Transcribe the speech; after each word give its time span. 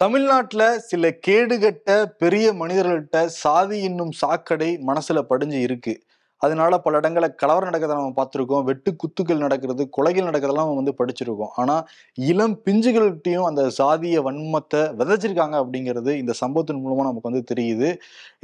தமிழ்நாட்டில் 0.00 0.62
சில 0.90 1.08
கேடுகட்ட 1.26 1.88
பெரிய 2.22 2.46
மனிதர்கள்ட்ட 2.60 3.18
சாதி 3.42 3.78
என்னும் 3.88 4.12
சாக்கடை 4.20 4.68
மனசுல 4.88 5.18
படிஞ்சு 5.30 5.58
இருக்கு. 5.66 5.94
அதனால 6.42 6.72
பல 6.84 7.00
இடங்களில் 7.00 7.34
கலவரம் 7.42 7.68
நடக்கிறத 7.70 7.96
நம்ம 7.98 8.14
பார்த்துருக்கோம். 8.18 8.64
வெட்டு 8.68 8.90
குத்துக்கள் 9.02 9.42
நடக்கிறது 9.44 9.82
கொலைகள் 9.96 10.28
நடக்கிறதெல்லாம் 10.28 10.68
நம்ம 10.68 10.80
வந்து 10.82 10.96
படிச்சிருக்கோம். 11.00 11.52
ஆனால் 11.62 11.82
இளம் 12.30 12.56
பிஞ்சுகள்கிட்டையும் 12.66 13.48
அந்த 13.50 13.62
சாதிய 13.80 14.22
வன்மத்தை 14.28 14.82
விதைச்சிருக்காங்க 15.00 15.56
அப்படிங்கிறது 15.62 16.12
இந்த 16.22 16.34
சம்பவத்தின் 16.42 16.82
மூலமாக 16.84 17.08
நமக்கு 17.10 17.30
வந்து 17.30 17.44
தெரியுது. 17.52 17.90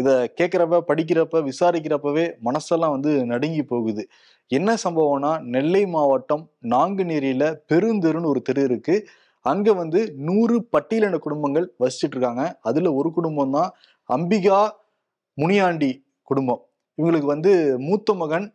இதை 0.02 0.14
கேட்குறப்ப 0.40 0.84
படிக்கிறப்ப 0.90 1.42
விசாரிக்கிறப்பவே 1.50 2.26
மனசெல்லாம் 2.48 2.96
வந்து 2.96 3.12
நடுங்கி 3.32 3.64
போகுது. 3.74 4.04
என்ன 4.50 4.70
சம்பவம்னா 4.84 5.30
நெல்லை 5.54 5.84
மாவட்டம் 5.94 6.44
நாங்குநேரியில் 6.74 7.48
பெருந்தெருன்னு 7.72 8.32
ஒரு 8.34 8.42
தெரு 8.50 8.62
இருக்குது 8.70 8.98
அங்க 9.46 9.72
வந்து 9.72 10.00
நூறு 10.28 10.56
பட்டியலின 10.74 11.18
குடும்பங்கள் 11.26 11.66
வசிச்சுட்டு 11.82 12.16
இருக்காங்க 12.16 12.44
அதுல 12.68 12.92
ஒரு 13.00 13.08
குடும்பம் 13.16 13.54
தான் 13.56 13.70
அம்பிகா 14.10 14.60
முனியாண்டி 15.38 15.90
குடும்பம். 16.30 16.62
இவங்களுக்கு 16.98 17.28
வந்து 17.34 17.52
மூத்த 17.86 18.14
மகன் 18.14 18.46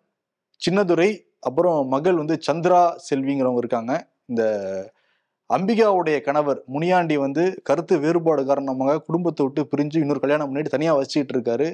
சின்னதுரை 0.61 1.09
அப்புறம் 1.47 1.77
மகள் 1.87 2.17
வந்து 2.21 2.35
சந்திரா 2.47 2.81
செல்விங்கிறவங்க 3.07 3.61
இருக்காங்க. 3.63 3.93
இந்த 4.31 4.43
அம்பிகாவுடைய 5.49 6.17
கணவர் 6.25 6.59
முனியாண்டி 6.73 7.15
வந்து 7.17 7.43
கருத்து 7.63 7.95
வேறுபாடு 8.03 8.41
காரணமாக 8.49 8.99
குடும்பத்தை 9.07 9.41
விட்டு 9.45 9.61
பிரிஞ்சு 9.71 9.97
இன்னொரு 10.03 10.21
கல்யாணம் 10.23 10.49
பண்ணிட்டு 10.49 10.75
தனியாக 10.75 10.99
வச்சுக்கிட்டு 10.99 11.33
இருக்காரு 11.35 11.67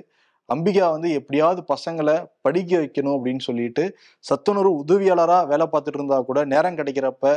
அம்பிகா 0.50 0.86
வந்து 0.94 1.10
எப்படியாவது 1.20 1.62
பசங்களை 1.72 2.16
படிக்க 2.46 2.72
வைக்கணும் 2.78 3.16
அப்படின்னு 3.18 3.44
சொல்லிட்டு 3.48 3.84
சத்துணர்வு 4.26 4.72
உதவியாளராக 4.84 5.50
வேலை 5.52 5.66
பார்த்துட்டு 5.66 6.00
இருந்தா 6.00 6.18
கூட 6.22 6.42
நேரம் 6.46 6.78
கிடைக்கிறப்ப 6.78 7.34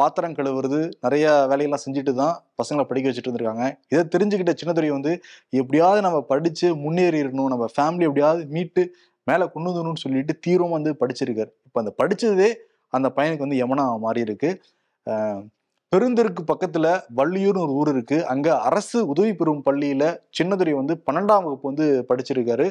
பாத்திரம் 0.00 0.36
கழுவுறது 0.38 0.80
நிறைய 1.04 1.26
வேலையெல்லாம் 1.50 1.82
செஞ்சுட்டு 1.84 2.12
தான் 2.20 2.34
பசங்களை 2.60 2.84
படிக்க 2.90 3.06
வச்சுட்டு 3.08 3.28
இருந்திருக்காங்க. 3.28 3.64
இதை 3.92 4.02
தெரிஞ்சுக்கிட்ட 4.14 4.54
சின்னதுரை 4.60 4.90
வந்து 4.96 5.12
எப்படியாவது 5.60 6.00
நம்ம 6.06 6.20
படித்து 6.32 6.68
முன்னேறிடணும் 6.84 7.50
நம்ம 7.54 7.66
ஃபேமிலி 7.74 8.06
எப்படியாவது 8.08 8.44
மீட்டு 8.56 8.84
மேலே 9.30 9.44
கொண்டு 9.54 9.68
வந்துடணும்னு 9.70 10.04
சொல்லிட்டு 10.04 10.34
தீவிரமாக 10.44 10.76
வந்து 10.78 10.92
படிச்சிருக்காரு. 11.00 11.50
இப்போ 11.66 11.80
அந்த 11.82 11.92
படித்ததே 12.00 12.50
அந்த 12.96 13.08
பையனுக்கு 13.16 13.46
வந்து 13.46 13.60
யமனா 13.62 13.84
மாறி 14.06 14.20
இருக்கு. 14.26 14.50
பெருந்தெருக்கு 15.92 16.42
பக்கத்துல 16.50 16.86
வள்ளியூர்னு 17.18 17.62
ஒரு 17.66 17.72
ஊர் 17.80 17.90
இருக்கு. 17.94 18.18
அங்க 18.32 18.48
அரசு 18.68 18.98
உதவி 19.12 19.32
பெறும் 19.40 19.62
பள்ளியில 19.66 20.04
சின்னதுரை 20.38 20.74
வந்து 20.80 20.94
பன்னெண்டாம் 21.06 21.44
வகுப்பு 21.46 21.70
வந்து 21.70 21.86
படிச்சிருக்காரு. 22.10 22.66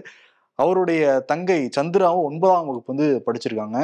அவருடைய 0.60 1.04
தங்கை 1.32 1.60
சந்திராவும் 1.78 2.26
ஒன்பதாம் 2.30 2.68
வகுப்பு 2.70 2.92
வந்து 2.94 3.08
படிச்சிருக்காங்க. 3.28 3.78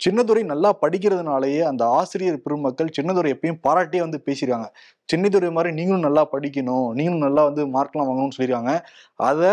சின்னதுரை 0.00 0.42
நல்லா 0.52 0.70
படிக்கிறதுனாலயே 0.82 1.60
அந்த 1.70 1.82
ஆசிரியர் 1.98 2.40
பெருமக்கள் 2.46 2.94
சின்னதுரை 2.98 3.30
எப்பயும் 3.36 3.60
பாராட்டியே 3.66 4.02
வந்து 4.06 4.20
பேசியிருக்காங்க. 4.26 4.68
சின்னதுரை 5.08 5.50
மாதிரி 5.56 5.72
நீங்களும் 5.78 6.06
நல்லா 6.08 6.24
படிக்கணும் 6.34 6.88
நீங்களும் 6.98 7.24
நல்லா 7.26 7.44
வந்து 7.50 7.64
மார்க்லாம் 7.76 8.08
வாங்கணும்னு 8.10 8.36
சொல்லியிருக்காங்க. 8.38 8.74
அதை 9.20 9.52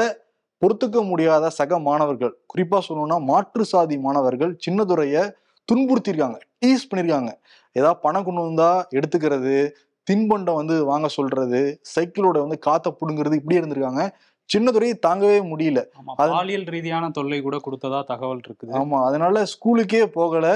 பொறுத்துக்க 0.62 1.00
முடியாத 1.12 1.46
சக 1.60 1.78
மாணவர்கள் 1.90 2.34
குறிப்பா 2.54 2.80
சொல்லணும்னா 2.88 3.18
மாற்று 3.32 3.64
சாதி 3.74 3.96
மாணவர்கள் 4.08 4.52
சின்னதுரைய 4.66 5.16
துன்புறுத்திருக்காங்க 5.68 6.38
டீஸ் 6.64 6.90
பண்ணியிருக்காங்க. 6.90 7.32
ஏதாவது 7.76 8.00
பணம் 8.06 8.26
கொண்டு 8.28 8.42
வந்தா 8.48 8.70
எடுத்துக்கிறது 8.98 9.56
தின்பண்டம் 10.08 10.60
வந்து 10.60 10.76
வாங்க 10.90 11.08
சொல்றது 11.16 11.60
சைக்கிளோட 11.94 12.38
வந்து 12.46 12.58
காத்த 12.68 12.88
புடுங்கிறது 13.00 13.36
இப்படி 13.40 13.60
இருந்திருக்காங்க. 13.60 14.04
சின்னதுரையை 14.54 14.96
தாங்கவே 15.08 15.40
முடியல. 15.52 15.80
பாலியல் 16.20 16.68
ரீதியான 16.76 17.10
தொல்லை 17.18 17.40
கூட 17.48 17.58
கொடுத்ததா 17.66 18.00
தகவல் 18.12 18.44
இருக்குது. 18.46 18.72
ஆமா 18.82 19.00
அதனால 19.08 19.44
ஸ்கூலுக்கே 19.54 20.04
போகல. 20.20 20.48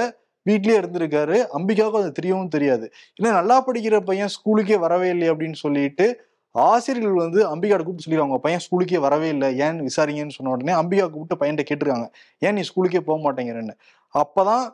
வீட்லயே 0.46 0.76
இருந்திருக்காரு. 0.80 1.36
அம்பிகாவுக்கும் 1.58 2.02
அது 2.02 2.12
தெரியவும் 2.18 2.54
தெரியாது. 2.54 2.86
இல்லை 3.18 3.30
நல்லா 3.36 3.56
படிக்கிற 3.66 3.96
பையன் 4.10 4.32
ஸ்கூலுக்கே 4.36 4.76
வரவே 4.84 5.08
இல்லை 5.14 5.28
அப்படின்னு 5.30 5.58
சொல்லிட்டு 5.64 6.06
ஆசிரியர்கள் 6.54 7.22
வந்து 7.22 7.40
அம்பிகாட்ட 7.52 7.84
கூப்பிட்டு 7.86 8.06
சொல்லிடுவாங்க. 8.06 8.36
பையன் 8.44 8.62
ஸ்கூலுக்கே 8.66 8.98
வரவே 9.06 9.28
இல்லை. 9.34 9.48
ஏன் 9.64 9.78
விசாரிங்கன்னு 9.88 10.36
சொன்ன 10.36 10.52
உடனே 10.56 10.74
அம்பிகா 10.82 11.06
கூப்பிட்டு 11.14 11.40
பையன்கிட்ட 11.40 11.64
கேட்டிருக்காங்க. 11.70 12.06
ஏன் 12.46 12.56
நீ 12.58 12.62
ஸ்கூலுக்கே 12.68 13.02
போக 13.08 13.18
மாட்டேங்கிறன்னு? 13.24 13.74
அப்பதான் 14.22 14.64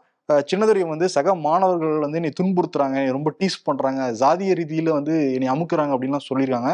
சின்னதுரை 0.50 0.82
வந்து 0.92 1.06
சக 1.14 1.34
மாணவர்கள் 1.46 1.98
வந்து 2.04 2.18
என்னை 2.20 2.32
துன்புறுத்துறாங்க. 2.40 2.98
ரொம்ப 3.16 3.30
டீஸ் 3.40 3.58
பண்றாங்க. 3.64 4.02
ஜாதிய 4.22 4.52
ரீதியில 4.60 4.90
வந்து 4.98 5.14
என்னை 5.36 5.48
அமுக்குறாங்க 5.54 5.94
அப்படின்லாம் 5.96 6.28
சொல்லியிருக்காங்க. 6.28 6.72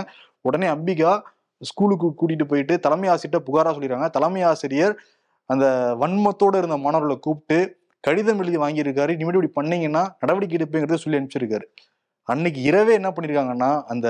உடனே 0.49 0.67
அம்பிகா 0.77 1.13
ஸ்கூலுக்கு 1.63 2.09
கூட்டிட்டு 2.21 2.47
போயிட்டு 2.51 2.75
தலைமை 2.87 3.09
ஆசிரியர்கிட்ட 3.13 3.47
புகாரா 3.49 3.71
சொல்லிடுறாங்க 3.77 4.09
தலைமை 4.17 4.43
ஆசிரியர் 4.51 4.95
அந்த 5.51 5.67
வன்மத்தோடு 6.03 6.57
இருந்த 6.61 6.77
மாணவர்களை 6.87 7.17
கூப்பிட்டு 7.27 7.59
கடிதம் 8.05 8.41
எழுதி 8.43 8.59
வாங்கியிருக்காரு. 8.63 9.13
இனிமேல் 9.17 9.37
இப்படி 9.39 9.53
பண்ணீங்கன்னா 9.59 10.03
நடவடிக்கை 10.23 10.57
எடுப்பேங்கிறத 10.59 10.99
சொல்லி 11.05 11.19
அனுப்பிச்சிருக்காரு. 11.19 11.67
அன்னைக்கு 12.29 12.61
இரவே 12.71 12.93
என்ன 12.99 13.09
பண்ணியிருக்காங்கன்னா 13.11 13.71
அந்த 13.93 14.09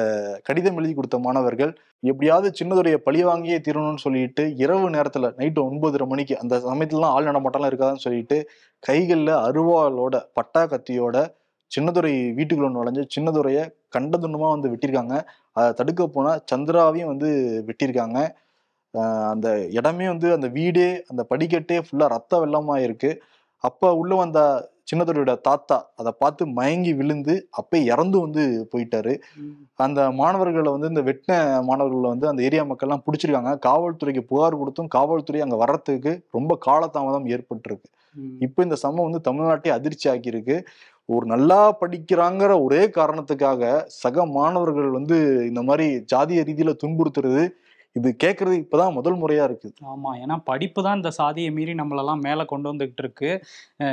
கடிதம் 0.48 0.78
எழுதி 0.80 0.94
கொடுத்த 0.94 1.18
மாணவர்கள் 1.26 1.72
எப்படியாவது 2.10 2.48
சின்னதுடைய 2.58 2.96
பழி 3.06 3.20
வாங்கியே 3.28 3.58
தீரணும்னு 3.66 4.04
சொல்லிட்டு 4.06 4.42
இரவு 4.64 4.86
நேரத்தில் 4.96 5.28
நைட்டு 5.38 5.60
ஒன்பதரை 5.68 6.06
மணிக்கு 6.12 6.34
அந்த 6.42 6.54
சமயத்துலலாம் 6.66 7.14
ஆள் 7.16 7.28
நடமாட்டம்லாம் 7.30 7.72
இருக்காதுன்னு 7.72 8.04
சொல்லிட்டு 8.06 8.38
கைகளில் 8.82 9.34
அருவாளோட 9.46 10.16
பட்டா 10.38 10.62
கத்தியோட 10.72 11.16
சின்னதுரை 11.70 12.12
வீட்டுக்குள்ள 12.36 12.70
நுழைஞ்சு 12.76 13.02
சின்னதுரைய 13.14 13.60
கண்டதுண்டமா 13.96 14.48
வந்து 14.54 14.70
வெட்டியிருக்காங்க. 14.72 15.16
அதை 15.58 15.68
தடுக்க 15.80 16.06
போனா 16.16 16.32
சந்திராவையும் 16.52 17.10
வந்து 17.12 17.30
வெட்டியிருக்காங்க. 17.68 18.18
அந்த 19.32 19.48
இடமே 19.78 20.06
வந்து 20.12 20.28
அந்த 20.36 20.48
வீடே 20.58 20.88
அந்த 21.10 21.22
படிக்கட்டே 21.32 21.78
ஃபுல்லா 21.86 22.06
ரத்த 22.16 22.40
வெள்ளமா 22.42 22.76
இருக்கு. 22.86 23.10
அப்ப 23.64 23.90
உள்ள 24.00 24.12
வந்த 24.22 24.40
சின்னதுரையோட 24.90 25.32
தாத்தா 25.46 25.76
அதை 26.00 26.10
பார்த்து 26.22 26.42
மயங்கி 26.58 26.92
விழுந்து 27.00 27.34
அப்ப 27.60 27.78
இறந்து 27.92 28.18
வந்து 28.24 28.42
போயிட்டாரு. 28.72 29.14
அந்த 29.86 30.00
மாணவர்களை 30.20 30.70
வந்து 30.76 30.90
இந்த 30.92 31.02
வெட்டின 31.08 31.34
மாணவர்களை 31.68 32.08
வந்து 32.14 32.30
அந்த 32.30 32.40
ஏரியா 32.48 32.62
மக்கள்லாம் 32.70 33.04
பிடிச்சிருக்காங்க. 33.06 33.52
காவல்துறைக்கு 33.66 34.22
புகார் 34.30 34.60
கொடுத்தும் 34.60 34.90
காவல்துறை 34.96 35.42
அங்க 35.46 35.58
வர்றதுக்கு 35.64 36.12
ரொம்ப 36.36 36.58
காலதாமதம் 36.68 37.28
ஏற்பட்டிருக்கு. 37.36 37.88
இப்போ 38.46 38.60
இந்த 38.66 38.76
சம்பவம் 38.84 39.08
வந்து 39.08 39.26
தமிழ்நாட்டை 39.28 39.72
அதிர்ச்சி 39.78 40.06
ஆக்கியிருக்கு 40.12 40.56
ஒரு 41.08 41.24
நல்லா 41.26 41.60
படிக்கிறாங்கிற 41.80 42.52
ஒரே 42.64 42.82
காரணத்துக்காக 42.96 43.62
சக 43.98 44.26
மாணவர்கள் 44.34 44.90
வந்து 44.98 45.16
இந்த 45.50 45.62
மாதிரி 45.62 45.86
ஜாதிய 46.12 46.42
ரீதியில 46.48 46.74
துன்புறுத்துறது 46.82 47.44
இது 47.96 48.08
கேட்கறது 48.24 48.56
இப்பதான் 48.62 48.96
முதல் 48.96 49.16
முறையா 49.20 49.44
இருக்கு 49.48 49.68
ஆமா 49.90 50.10
ஏன்னா 50.22 50.36
படிப்பு 50.44 50.80
தான் 50.82 50.98
இந்த 50.98 51.10
சாதியை 51.18 51.50
மீறி 51.50 51.72
நம்மளெல்லாம் 51.74 52.20
மேலே 52.26 52.44
கொண்டு 52.44 52.68
வந்துகிட்டு 52.70 53.02
இருக்கு. 53.04 53.30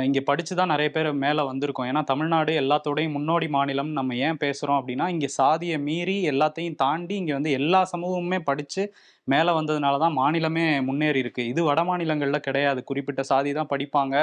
இங்க 0.08 0.20
படிச்சுதான் 0.28 0.72
நிறைய 0.74 0.88
பேர் 0.90 1.08
மேலே 1.24 1.42
வந்திருக்கோம். 1.50 1.88
ஏன்னா 1.90 2.02
தமிழ்நாடு 2.12 2.52
எல்லாத்தோடையும் 2.62 3.16
முன்னோடி 3.16 3.48
மாநிலம் 3.56 3.92
நம்ம 3.92 4.16
ஏன் 4.28 4.40
பேசுறோம் 4.44 4.78
அப்படின்னா 4.80 5.06
இங்க 5.14 5.28
சாதியை 5.38 5.78
மீறி 5.88 6.16
எல்லாத்தையும் 6.32 6.78
தாண்டி 6.84 7.16
இங்க 7.16 7.34
வந்து 7.34 7.52
எல்லா 7.60 7.80
சமூகமுமே 7.94 8.40
படிச்சு 8.50 8.84
மேலே 9.28 9.52
வந்ததுனால 9.58 9.94
தான் 10.02 10.14
மாநிலமே 10.18 10.64
முன்னேறி 10.88 11.18
இருக்கு. 11.24 11.42
இது 11.52 11.60
வட 11.68 11.80
மாநிலங்கள்ல 11.88 12.38
கிடையாது. 12.46 12.80
குறிப்பிட்ட 12.90 13.22
சாதி 13.30 13.52
தான் 13.58 13.70
படிப்பாங்க. 13.72 14.14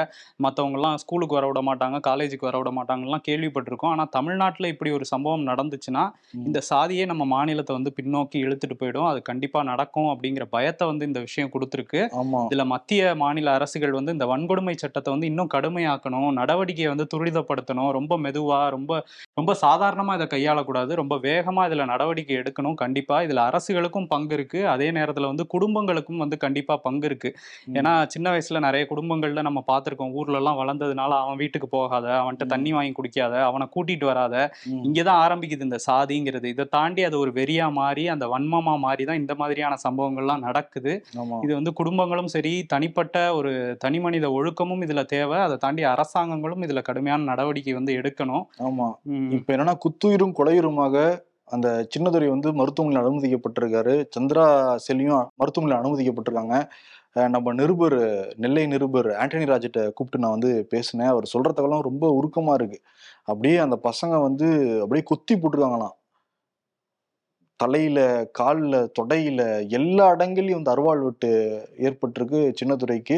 மற்றவங்கலாம் 0.44 0.96
ஸ்கூலுக்கு 1.02 1.38
வர 1.38 1.46
விட 1.50 1.60
மாட்டாங்க. 1.68 1.98
காலேஜுக்கு 2.08 2.48
வர 2.48 2.58
விட 2.62 2.70
மாட்டாங்கலாம் 2.78 3.24
கேள்விப்பட்டிருக்கோம். 3.28 3.92
ஆனால் 3.94 4.10
தமிழ்நாட்டில் 4.16 4.70
இப்படி 4.74 4.92
ஒரு 4.98 5.06
சம்பவம் 5.12 5.46
நடந்துச்சுன்னா. 5.50 6.04
இந்த 6.48 6.60
சாதியே 6.70 7.06
நம்ம 7.12 7.24
மாநிலத்தை 7.34 7.74
வந்து 7.78 7.92
பின்னோக்கி 7.98 8.38
இழுத்துட்டு 8.44 8.78
போயிடும். 8.82 9.08
அது 9.10 9.20
கண்டிப்பா 9.30 9.62
நடக்கும் 9.72 10.10
அப்படிங்கிற 10.14 10.46
பயத்தை 10.56 10.86
வந்து 10.92 11.08
இந்த 11.10 11.22
விஷயம் 11.26 11.52
கொடுத்துருக்கு. 11.54 12.02
இதுல 12.48 12.66
மத்திய 12.74 13.14
மாநில 13.24 13.52
அரசுகள் 13.58 13.96
வந்து 13.98 14.14
இந்த 14.16 14.26
வன்கொடுமை 14.32 14.76
சட்டத்தை 14.76 15.10
வந்து 15.14 15.30
இன்னும் 15.32 15.52
கடுமையாக்கணும் 15.56 16.30
நடவடிக்கையை 16.40 16.90
வந்து 16.94 17.08
துரிதப்படுத்தணும் 17.14 17.92
ரொம்ப 17.98 18.12
மெதுவா 18.26 18.60
ரொம்ப 18.76 18.92
ரொம்ப 19.36 19.52
சாதாரணமா 19.62 20.12
இதை 20.18 20.26
கையாளக்கூடாது. 20.32 20.92
ரொம்ப 21.00 21.14
வேகமா 21.24 21.62
இதுல 21.68 21.84
நடவடிக்கை 21.92 22.34
எடுக்கணும். 22.40 22.76
கண்டிப்பா 22.82 23.16
இதுல 23.26 23.42
அரசுகளுக்கும் 23.50 24.10
பங்கு 24.12 24.34
இருக்கு. 24.38 24.60
அதே 24.74 24.88
நேரத்துல 24.96 25.26
வந்து 25.26 25.44
குடும்பங்களுக்கும் 25.54 26.22
வந்து 26.22 26.36
கண்டிப்பா 26.38 26.76
பங்கு 26.84 27.06
இருக்கு. 27.06 27.30
ம். 27.66 27.74
ஏன்னா 27.74 27.92
சின்ன 28.08 28.26
வயசுல 28.30 28.60
நிறைய 28.60 28.84
குடும்பங்கள்ல 28.90 29.42
நம்ம 29.42 29.62
பார்த்திருக்கோம். 29.68 30.12
ஊர்ல 30.14 30.36
எல்லாம் 30.36 30.60
வளர்ந்ததுனால 30.60 31.12
அவன் 31.20 31.36
வீட்டுக்கு 31.36 31.68
போகாத 31.68 32.06
அவன்கிட்ட. 32.18 32.46
தண்ணி 32.46 32.72
வாங்கி 32.72 32.94
குடிக்காத 32.94 33.34
அவனை 33.44 33.68
கூட்டிட்டு 33.74 34.06
வராத. 34.06 34.36
ம். 34.68 34.82
இங்கதான் 34.86 35.22
ஆரம்பிக்குது 35.24 35.68
இந்த 35.68 35.80
சாதிங்கிறது. 35.86 36.46
இதை 36.46 36.66
தாண்டி 36.70 37.04
அது 37.04 37.18
ஒரு 37.18 37.32
வெறியா 37.34 37.68
மாறி 37.74 38.06
அந்த 38.08 38.26
வன்மமா 38.28 38.76
மாறி 38.78 39.04
தான் 39.04 39.20
இந்த 39.22 39.34
மாதிரியான 39.34 39.78
சம்பவங்கள்லாம் 39.84 40.44
நடக்குது. 40.44 40.94
இது 41.44 41.52
வந்து 41.54 41.72
குடும்பங்களும் 41.74 42.32
சரி 42.32 42.54
தனிப்பட்ட 42.66 43.02
ஒரு 43.34 43.52
தனி 43.78 44.00
மனித 44.00 44.26
ஒழுக்கமும் 44.32 44.82
இதுல 44.82 45.04
தேவை. 45.08 45.38
அதை 45.40 45.56
தாண்டி 45.58 45.84
அரசாங்கங்களும் 45.86 46.62
இதுல 46.62 46.82
கடுமையான 46.82 47.24
நடவடிக்கை 47.24 47.72
வந்து 47.72 47.92
எடுக்கணும். 47.94 48.44
ஆமா. 48.64 48.88
உம் 49.10 49.30
இப்ப 49.36 49.54
என்னன்னா 49.54 49.76
குத்துயிரும் 49.84 50.36
கொலையுருமாக 50.36 50.94
அந்த 51.48 51.68
சின்னதுரை 51.94 52.28
வந்து 52.28 52.48
மருத்துவமனையில் 52.60 53.02
அனுமதிக்கப்பட்டிருக்காரு. 53.02 53.94
சந்திரா 54.16 54.44
செல்வியும் 54.86 55.24
மருத்துவமனையில் 55.40 55.80
அனுமதிக்கப்பட்டிருக்காங்க. 55.82 56.56
நம்ம 57.34 57.52
நிருபர் 57.60 57.98
நெல்லை 58.44 58.64
நிருபர் 58.66 59.08
ஆண்டனி 59.22 59.46
ராஜிட்ட 59.52 59.80
கூப்பிட்டு 59.96 60.22
நான் 60.24 60.36
வந்து 60.38 60.52
பேசினேன். 60.72 61.10
அவர் 61.14 61.32
சொல்ற 61.34 61.50
தகவலாம் 61.58 61.86
ரொம்ப 61.90 62.06
உருக்கமா 62.20 62.54
இருக்கு. 62.60 62.78
அப்படியே 63.30 63.58
அந்த 63.66 63.76
பசங்க 63.88 64.14
வந்து 64.28 64.48
அப்படியே 64.84 65.04
குத்தி 65.12 65.34
போட்டிருக்காங்களாம். 65.36 65.94
தலையில 67.60 67.98
கால்ல 68.38 68.76
தொடையில 68.98 69.40
எல்லா 69.78 70.06
இடங்கள்லயும் 70.14 70.58
வந்து 70.58 70.72
அருவாள் 70.74 71.02
வெட்டு 71.06 71.30
ஏற்பட்டிருக்கு 71.88 72.40
சின்னதுரைக்கு. 72.60 73.16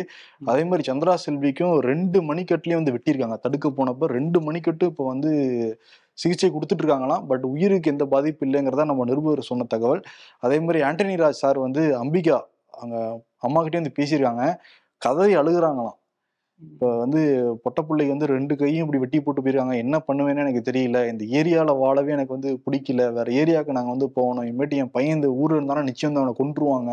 அதே 0.52 0.64
மாதிரி 0.70 0.84
சந்திரா 0.90 1.14
செல்விக்கும் 1.26 1.74
ரெண்டு 1.90 2.20
மணிக்கட்டுலயும் 2.30 2.80
வந்து 2.80 2.94
வெட்டியிருக்காங்க. 2.96 3.38
தடுக்க 3.46 3.68
போனப்ப 3.78 4.10
ரெண்டு 4.18 4.40
மணிக்கட்டு 4.48 4.86
இப்போ 4.92 5.06
வந்து 5.12 5.32
சிகிச்சை 6.16 6.50
கொடுத்துட்டு 6.50 6.84
இருக்காங்களாம் 6.84 7.26
பட் 7.26 7.44
உயிருக்கு 7.44 7.90
எந்த 7.90 8.06
பாதிப்பு 8.06 8.46
இல்லைங்கிறத 8.46 8.84
நம்ம 8.84 9.04
நிருபர் 9.04 9.40
சொன்ன 9.40 9.64
தகவல். 9.64 10.02
அதே 10.38 10.58
மாதிரி 10.60 10.80
ஆண்டனி 10.84 11.16
ராஜ் 11.22 11.42
சார் 11.42 11.58
வந்து 11.58 11.82
அம்பிகா 12.04 12.38
அங்க 12.70 12.96
அம்மா 13.38 13.60
கிட்டே 13.62 13.78
வந்து 13.78 13.96
பேசியிருக்காங்க. 13.98 14.44
கதறி 15.02 15.36
அழுகுறாங்களாம். 15.36 15.96
இப்போ 16.60 16.98
வந்து 16.98 17.20
பொட்டப்பிள்ளைக்கு 17.56 18.08
வந்து 18.08 18.26
ரெண்டு 18.26 18.56
கையும் 18.56 18.84
இப்படி 18.84 18.98
வெட்டி 18.98 19.20
போட்டு 19.20 19.42
போயிருக்காங்க. 19.42 19.74
என்ன 19.76 19.96
பண்ணுவேன்னு 20.08 20.44
எனக்கு 20.44 20.70
தெரியல. 20.70 20.98
இந்த 21.12 21.24
ஏரியாவில் 21.40 21.78
வாழவே 21.78 22.12
எனக்கு 22.12 22.32
வந்து 22.32 22.50
பிடிக்கல. 22.66 23.12
வேற 23.12 23.32
ஏரியாவுக்கு 23.32 23.76
நாங்கள் 23.78 23.94
வந்து 23.94 24.08
போகணும். 24.10 24.44
இனிமேட்டு 24.44 24.76
என் 24.76 24.90
பையன் 24.90 25.14
இந்த 25.14 25.28
ஊர் 25.28 25.54
இருந்தாலும் 25.54 25.84
நிச்சயம் 25.84 26.14
வந்து 26.14 26.34
அவனை 26.34 26.34
கொன்றுவாங்க 26.38 26.92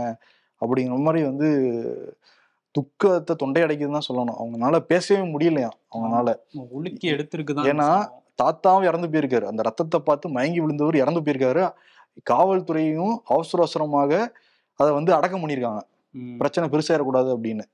அப்படிங்கிற 0.61 0.97
மாதிரி 0.97 1.25
வந்து 1.25 1.49
துக்கத்தை 2.75 3.35
தொண்டை 3.35 3.61
அடைக்குதுன்னு 3.61 3.97
தான் 3.99 4.09
சொல்லணும். 4.09 4.37
அவங்களால 4.41 4.79
பேசவே 4.79 5.23
முடியலையாம். 5.27 5.77
அவங்கனால. 5.95 6.29
உலுக்கி 6.69 7.07
எடுத்திருக்குதான் 7.11 7.69
ஏன்னா, 7.71 7.89
தாத்தாவும் 8.39 8.83
இறந்து 8.83 9.07
போயிருக்காரு. 9.07 9.43
அந்த 9.43 9.61
ரத்தத்தை 9.61 9.99
பார்த்து 9.99 10.29
மயங்கி 10.29 10.59
விழுந்தவர் 10.59 10.95
இறந்து 10.95 11.21
போயிருக்காரு. 11.21 11.63
காவல்துறையும் 12.31 13.15
அவசர 13.25 13.61
அவசரமாக 13.61 14.11
அதை 14.79 14.93
வந்து 14.93 15.13
அடக்கம் 15.13 15.43
பண்ணியிருக்காங்க. 15.43 15.81
பிரச்சனை 16.37 16.65
பெருசாயிடக்கூடாது 16.69 17.29
அப்படின்னு. 17.35 17.65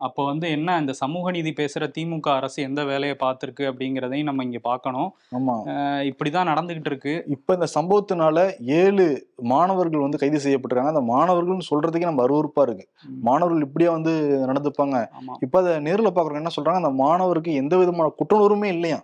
அப்போ 0.00 0.24
வந்து 0.24 0.50
என்ன 0.50 0.70
இந்த 0.80 0.92
சமூக 0.92 1.30
நீதி 1.30 1.50
பேசுற 1.50 1.84
திமுக 1.96 2.28
அரசு 2.28 2.62
எந்த 2.62 2.84
வேலையை 2.84 3.16
பார்த்திருக்கு 3.22 3.64
அப்படிங்கிறதையும் 3.70 4.22
நம்ம 4.22 4.44
இங்க 4.44 4.58
பார்க்கணும். 4.58 5.08
ஆமா. 5.36 5.54
இப்படிதான் 6.02 6.50
நடந்துகிட்டு 6.52 6.90
இருக்கு. 6.92 7.14
இப்ப 7.26 7.54
இந்த 7.54 7.68
சம்பவத்தினால 7.74 8.36
ஏழு 8.60 9.06
மாணவர்கள் 9.42 10.04
வந்து 10.04 10.18
கைது 10.18 10.38
செய்யப்பட்டிருக்காங்க. 10.38 10.94
அந்த 10.96 11.04
மாணவர்கள்னு 11.14 11.68
சொல்றதுக்கே 11.70 12.10
நம்ம 12.10 12.24
அருவருப்பா 12.26 12.62
இருக்கு. 12.62 12.86
மாணவர்கள் 13.20 13.66
இப்படியா 13.68 13.90
வந்து 13.90 14.14
நடந்துப்பாங்க. 14.50 14.98
இப்ப 15.40 15.58
அதை 15.58 15.74
நேர்ல 15.78 16.10
பாக்குறவங்க 16.10 16.44
என்ன 16.44 16.54
சொல்றாங்க? 16.58 16.82
அந்த 16.84 16.94
மாணவருக்கு 17.04 17.52
எந்த 17.54 17.76
விதமான 17.76 18.12
குற்றணுறுமே 18.20 18.70
இல்லையா 18.76 19.00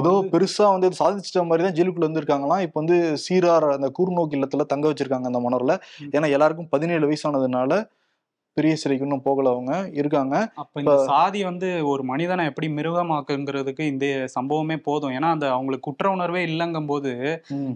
ஏதோ 0.00 0.12
பெருசா 0.32 0.66
வந்து 0.72 0.88
சாதிச்சிட்ட 0.98 1.44
மாதிரி 1.46 1.62
தான் 1.62 1.76
ஜெயிலுக்குள்ள 1.76 2.06
இருந்திருக்காங்களாம் 2.06 2.62
இப்ப 2.62 2.78
வந்து 2.80 2.96
சீரார் 3.24 3.66
அந்த 3.70 3.88
கூர்நோக்கு 3.96 4.36
இல்லத்துல 4.38 4.66
தங்க 4.66 4.86
வச்சிருக்காங்க 4.90 5.26
அந்த 5.26 5.40
மாணவர்ல 5.40 5.74
ம். 6.00 6.10
ஏன்னா 6.14 6.30
எல்லாருக்கும் 6.32 6.70
பதினேழு 6.70 7.04
வயசானதுனால 7.06 7.72
பெரிய 8.60 8.74
சிறைக்கு 8.78 9.06
இன்னும் 9.06 9.24
போகல 9.24 9.50
அவங்க. 9.50 9.72
இருக்காங்க. 10.00 10.34
அப்ப 10.62 10.80
இந்த 10.82 10.94
சாதி 11.08 11.40
வந்து 11.44 11.68
ஒரு 11.90 12.02
மனிதனை 12.08 12.44
எப்படி 12.50 12.68
மிருகமாக்குங்கிறதுக்கு 12.76 13.84
இந்த 13.90 14.06
சம்பவமே 14.34 14.76
போதும். 14.82 15.14
ஏன்னா 15.16 15.30
அந்த 15.30 15.46
அவங்களுக்கு 15.52 15.86
குற்ற 15.88 16.06
உணர்வே 16.10 16.42
இல்லைங்கும் 16.46 16.88
போது. 16.88 17.12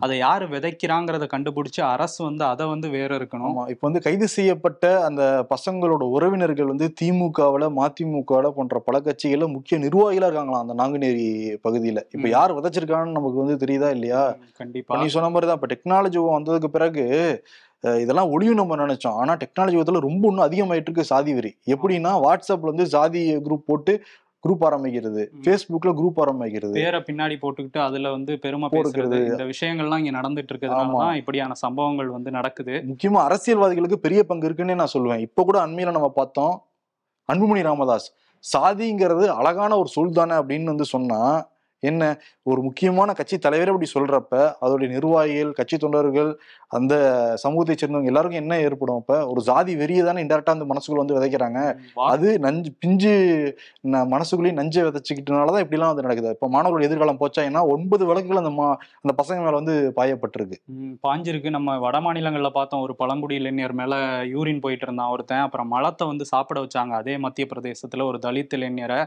அதை 0.01 0.17
யாரு 0.19 0.47
விதைக்கிறாங்கிறத 0.51 1.29
கண்டுபிடிச்சு 1.31 1.81
அரசு 1.91 2.21
வந்து 2.23 2.45
அதை 2.47 2.67
வந்து 2.67 2.89
வேற 2.91 3.11
இருக்கணும். 3.19 3.55
இப்ப 3.73 3.83
வந்து 3.83 4.05
கைது 4.05 4.29
செய்யப்பட்ட 4.31 4.73
அந்த 5.05 5.23
பசங்களோட 5.51 6.03
உறவினர்கள் 6.15 6.71
வந்து 6.71 6.89
திமுகவுல 7.01 7.69
மதிமுகவுல 7.77 8.23
போன்ற 8.55 8.79
பல 8.85 9.01
கட்சிகள்ல 9.03 9.23
முக்கிய 9.55 9.79
நிர்வாகிகளா 9.81 10.29
இருக்காங்களாம் 10.29 10.65
அந்த 10.65 10.77
நாங்குநேரி 10.81 11.27
பகுதியில. 11.65 12.01
இப்ப. 12.15 12.27
யார் 12.35 12.57
விதைச்சிருக்காங்கன்னு 12.57 13.19
நமக்கு 13.19 13.43
வந்து 13.43 13.57
தெரியுதா 13.63 13.91
இல்லையா? 13.95 14.23
கண்டிப்பா. 14.61 14.99
நீ 14.99 15.09
சொன்ன 15.13 15.31
மாதிரி 15.31 15.49
தான் 15.49 15.59
இப்ப 15.59 15.71
டெக்னாலஜி 15.73 16.19
வந்ததுக்கு 16.31 16.71
பிறகு 16.71 17.05
இதெல்லாம் 17.85 18.31
ஒளியும் 18.31 18.55
நம்ம 18.55 18.77
நினைச்சோம். 18.77 19.15
ஆனா 19.15 19.37
டெக்னாலஜி 19.37 19.77
யுகத்துல 19.77 20.01
ரொம்ப 20.01 20.29
இன்னும் 20.29 20.51
அதிகமாயிட்டு 20.51 20.89
இருக்கு 20.89 21.05
சாதி 21.05 21.35
வெறி. 21.35 21.57
எப்படின்னா 21.67 22.13
வாட்ஸ்அப்ல 22.25 22.61
வந்து 22.61 22.87
சாதி 22.87 23.37
குரூப் 23.37 23.67
போட்டு 23.67 24.03
குரூப் 24.45 24.65
ஆரம்பிக்கிறது. 24.65 25.23
ஃபேஸ்புக்ல 25.45 25.91
குரூப் 25.91 26.19
ஆரம்பிக்கிறது. 26.25 26.73
பேரை 26.73 27.01
பின்னாடி 27.01 27.39
போட்டுக்கிட்டு 27.43 27.79
அதுல 27.79 28.11
வந்து 28.11 28.39
பெருமை. 28.39 28.69
பேசுறது 28.69 29.27
இந்த 29.27 29.45
விஷயங்கள்லாம் 29.45 29.99
இங்க 29.99 30.21
நடந்துட்டு 30.21 30.53
இருக்கிறதுனால 30.53 30.87
ஆமா. 30.87 30.99
தான் 30.99 31.15
இப்படியான 31.15 31.53
சம்பவங்கள் 31.55 32.09
வந்து 32.09 32.31
நடக்குது. 32.31 32.85
முக்கியமா 32.87 33.21
அரசியல்வாதிகளுக்கு 33.25 33.99
பெரிய 33.99 34.25
பங்கு 34.25 34.49
இருக்குன்னே 34.49 34.75
நான் 34.75 34.95
சொல்லுவேன். 34.95 35.19
இப்ப 35.19 35.45
கூட 35.45 35.67
அண்மையில 35.67 35.91
நம்ம 35.91 36.09
பார்த்தோம் 36.09 36.63
அன்புமணி 37.33 37.63
ராமதாஸ். 37.63 38.13
சாதிங்கிறது 38.45 39.27
அழகான 39.27 39.79
ஒரு 39.79 39.89
சொல் 39.89 40.13
தானே 40.13 40.35
அப்படின்னு 40.35 40.65
வந்து 40.65 40.85
சொன்னா 40.85 41.21
என்ன? 41.91 42.03
ஒரு 42.51 42.61
முக்கியமான 42.67 43.13
கட்சி 43.19 43.37
தலைவரே 43.45 43.73
அப்படி 43.73 43.89
சொல்றப்ப 43.95 44.33
அதோடைய 44.65 44.89
நிர்வாகிகள் 44.95 45.51
கட்சி 45.59 45.77
தொண்டர்கள் 45.85 46.31
அந்த 46.77 46.95
சமூகத்தை 47.43 47.75
சேர்ந்தவங்க 47.77 48.11
எல்லாருக்கும் 48.13 48.43
என்ன 48.43 48.55
ஏற்படும்? 48.67 49.01
அப்ப 49.01 49.17
ஒரு 49.33 49.41
ஜாதி 49.49 49.73
வெறியை 49.81 50.03
தானே 50.07 50.23
இன்டெரக்டா 50.25 50.55
அந்த 50.57 50.67
மனசுக்குள்ள 50.71 51.03
வந்து 51.03 51.17
விதைக்கிறாங்க. 51.19 51.61
அது 52.13 52.29
நஞ்சு 52.45 52.71
பிஞ்சு 52.83 53.13
மனசுக்குள்ளேயும் 54.15 54.61
நஞ்சை 54.61 54.83
விதைச்சுக்கிட்டனாலதான் 54.89 55.65
இப்படிலாம் 55.65 55.93
வந்து 55.93 56.07
நடக்குது. 56.07 56.35
இப்ப 56.37 56.49
மாணவர்கள் 56.55 56.89
எதிர்காலம் 56.89 57.21
போச்சா 57.23 57.45
ஏன்னா 57.51 57.63
ஒன்பது 57.75 58.05
வழக்குகள் 58.11 58.43
அந்த 58.43 58.53
மா 58.59 58.67
அந்த 59.05 59.15
பசங்க 59.21 59.39
மேல 59.47 59.55
வந்து 59.61 59.77
பாயப்பட்டிருக்கு. 59.99 60.59
பாஞ்சிருக்கு. 61.07 61.55
நம்ம 61.57 61.79
வட 61.87 61.97
மாநிலங்கள்ல 62.07 62.51
பார்த்தோம் 62.59 62.85
ஒரு 62.87 62.97
பழங்குடி 63.03 63.37
இளைஞர் 63.43 63.77
மேல 63.81 63.95
யூரின் 64.35 64.63
போயிட்டு 64.65 64.87
இருந்தான் 64.89 65.13
ஒருத்தன். 65.15 65.45
அப்புறம் 65.47 65.73
மலத்தை 65.77 66.05
வந்து 66.13 66.27
சாப்பிட 66.33 66.59
வச்சாங்க. 66.65 66.95
அதே 67.03 67.17
மத்திய 67.27 67.47
பிரதேசத்துல 67.53 68.07
ஒரு 68.11 68.21
தலித் 68.27 68.57
இளைஞரை 68.59 69.01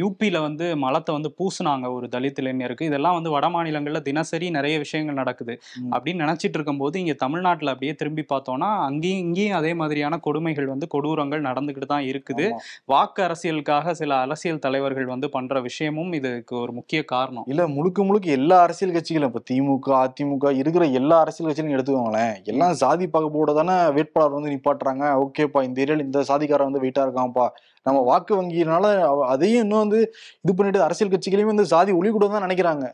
யூபியில 0.00 0.40
வந்து 0.48 0.68
மலத்தை 0.86 1.12
வந்து 1.18 1.32
பூசுனாங்க. 1.40 1.86
ஒரு 1.92 2.08
தலித் 2.08 2.40
இளைஞருக்கு. 2.42 2.88
இதெல்லாம் 2.90 3.16
வந்து 3.18 3.30
வட 3.30 3.48
மாநிலங்கள்ல 3.48 4.02
தினசரி 4.02 4.48
நிறைய 4.50 4.76
விஷயங்கள் 4.78 5.20
நடக்குது. 5.20 5.54
அப்படின்னு 5.94 6.22
நினைச்சிட்டு 6.24 6.58
இருக்கும்போது 6.58 7.00
இங்க 7.00 7.14
தமிழ்நாட்டுல 7.24 7.72
அப்படியே 7.74 7.94
திரும்பி 7.94 8.24
பார்த்தோம்னா 8.32 8.70
அங்கேயும் 8.88 9.22
இங்கேயும் 9.24 9.58
அதே 9.60 9.74
மாதிரியான 9.74 10.18
கொடுமைகள் 10.18 10.70
வந்து 10.72 10.88
கொடூரங்கள் 10.94 11.46
நடந்துகிட்டு 11.48 11.88
தான் 11.94 12.06
இருக்குது. 12.10 12.46
வாக்கு 12.84 13.22
அரசியலுக்காக 13.22 13.92
சில 13.92 14.12
அரசியல் 14.26 14.62
தலைவர்கள் 14.66 15.08
வந்து 15.14 15.28
பண்ற 15.30 15.60
விஷயமும் 15.60 16.12
இதுக்கு 16.18 16.54
ஒரு 16.60 16.72
முக்கிய 16.72 17.00
காரணம். 17.14 17.46
இல்ல 17.46 17.62
முழுக்க 17.68 18.02
முழுக்க 18.02 18.38
எல்லா 18.38 18.56
அரசியல் 18.66 18.94
கட்சிகளும் 18.94 19.30
இப்ப 19.32 19.42
திமுக 19.50 19.90
அதிமுக 20.02 20.54
இருக்கிற 20.54 20.84
எல்லா 21.00 21.18
அரசியல் 21.18 21.48
கட்சிகளும் 21.48 21.76
எடுத்துக்கோங்களேன். 21.76 22.34
எல்லாம் 22.44 22.74
சாதி 22.74 23.06
பாகுபாடோட 23.06 23.54
தானே 23.54 23.76
வேட்பாளர் 23.96 24.36
வந்து 24.38 24.52
நிப்பாட்டுறாங்க. 24.54 25.04
ஓகேப்பா 25.24 25.62
இந்த 25.62 25.84
ஏரியால 25.84 26.06
இந்த 26.08 26.22
சாதிக்காரன் 26.30 26.70
வந்து 26.70 26.84
வெயிட்டா 26.84 27.04
இருக்கான்ப்பா. 27.06 27.46
நம்ம 27.86 28.00
வாக்கு 28.08 28.32
வங்கியினால 28.38 28.86
அதையும் 29.32 29.62
இன்னும் 29.62 29.82
வந்து 29.84 30.00
இது 30.44 30.52
பண்ணிட்டு 30.54 30.80
அரசியல் 30.82 31.10
கட்சிகளையும் 31.10 31.50
வந்து 31.52 31.64
சாதி 31.64 31.81
ஒளி 31.90 32.10
கூட 32.10 32.26
தான் 32.28 32.44
நினைக்கிறாங்க. 32.46 32.84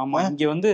ஆமா. 0.00 0.18
இங்க 0.30 0.46
வந்து 0.46 0.70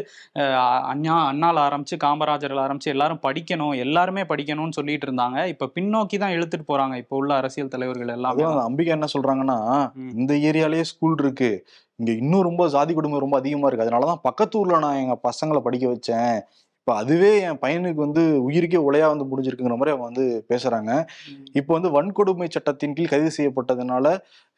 அண்ணா 0.93 1.15
அண்ணால 1.31 1.62
ஆரம்பிச்சு 1.67 1.97
காமராஜர்ல 2.05 2.65
ஆரம்பிச்சு 2.65 2.93
எல்லாரும் 2.95 3.23
படிக்கணும் 3.27 3.75
எல்லாருமே 3.77 4.23
படிக்கணும்னு 4.23 4.79
சொல்லிட்டு 4.79 5.09
இருந்தாங்க. 5.09 5.47
இப்ப 5.47 5.71
பின்னோக்கி 5.77 6.19
தான் 6.19 6.35
இழுத்துட்டு 6.37 6.71
போறாங்க. 6.73 6.95
இப்ப 6.95 7.17
உள்ள 7.17 7.35
அரசியல் 7.35 7.69
தலைவர்கள் 7.69 8.09
எல்லாமே 8.09 8.45
அம்பிகா 8.69 8.97
என்ன 8.99 9.09
சொல்றாங்கன்னா. 9.15 9.59
இந்த 9.97 10.35
ஏரியாலயே 10.35 10.83
ஸ்கூல் 10.83 11.17
இருக்கு. 11.19 11.65
இங்க 11.99 12.12
இன்னும் 12.12 12.43
ரொம்ப 12.43 12.69
சாதி 12.69 12.95
கொடுமை 12.95 13.19
ரொம்ப 13.19 13.37
அதிகமா 13.37 13.67
இருக்கு. 13.67 13.87
அதனாலதான் 13.87 14.23
பக்கத்து 14.23 14.59
ஊர்ல 14.59 14.79
நான் 14.79 15.01
எங்க 15.03 15.17
பசங்களை 15.29 15.59
படிக்க 15.59 15.87
வச்சேன். 15.89 16.37
இப்ப 16.86 16.94
அதுவே 17.02 17.31
என் 17.48 17.58
பையனுக்கு 17.62 18.00
வந்து 18.04 18.22
உயிருக்கே 18.46 18.81
உலையா 18.86 19.06
வந்து 19.12 19.26
முடிஞ்சிருக்குங்கிற 19.28 19.76
மாதிரி 19.81 19.92
அவங்க 19.92 20.06
வந்து 20.08 20.25
பேசுறாங்க. 20.50 20.90
இப்போ 21.58 21.70
வந்து 21.76 21.90
வன்கொடுமை 21.94 22.46
சட்டத்தின் 22.56 22.96
கீழ் 22.96 23.10
கைது 23.12 23.31
செய்யப்பட்டதுனால 23.36 24.10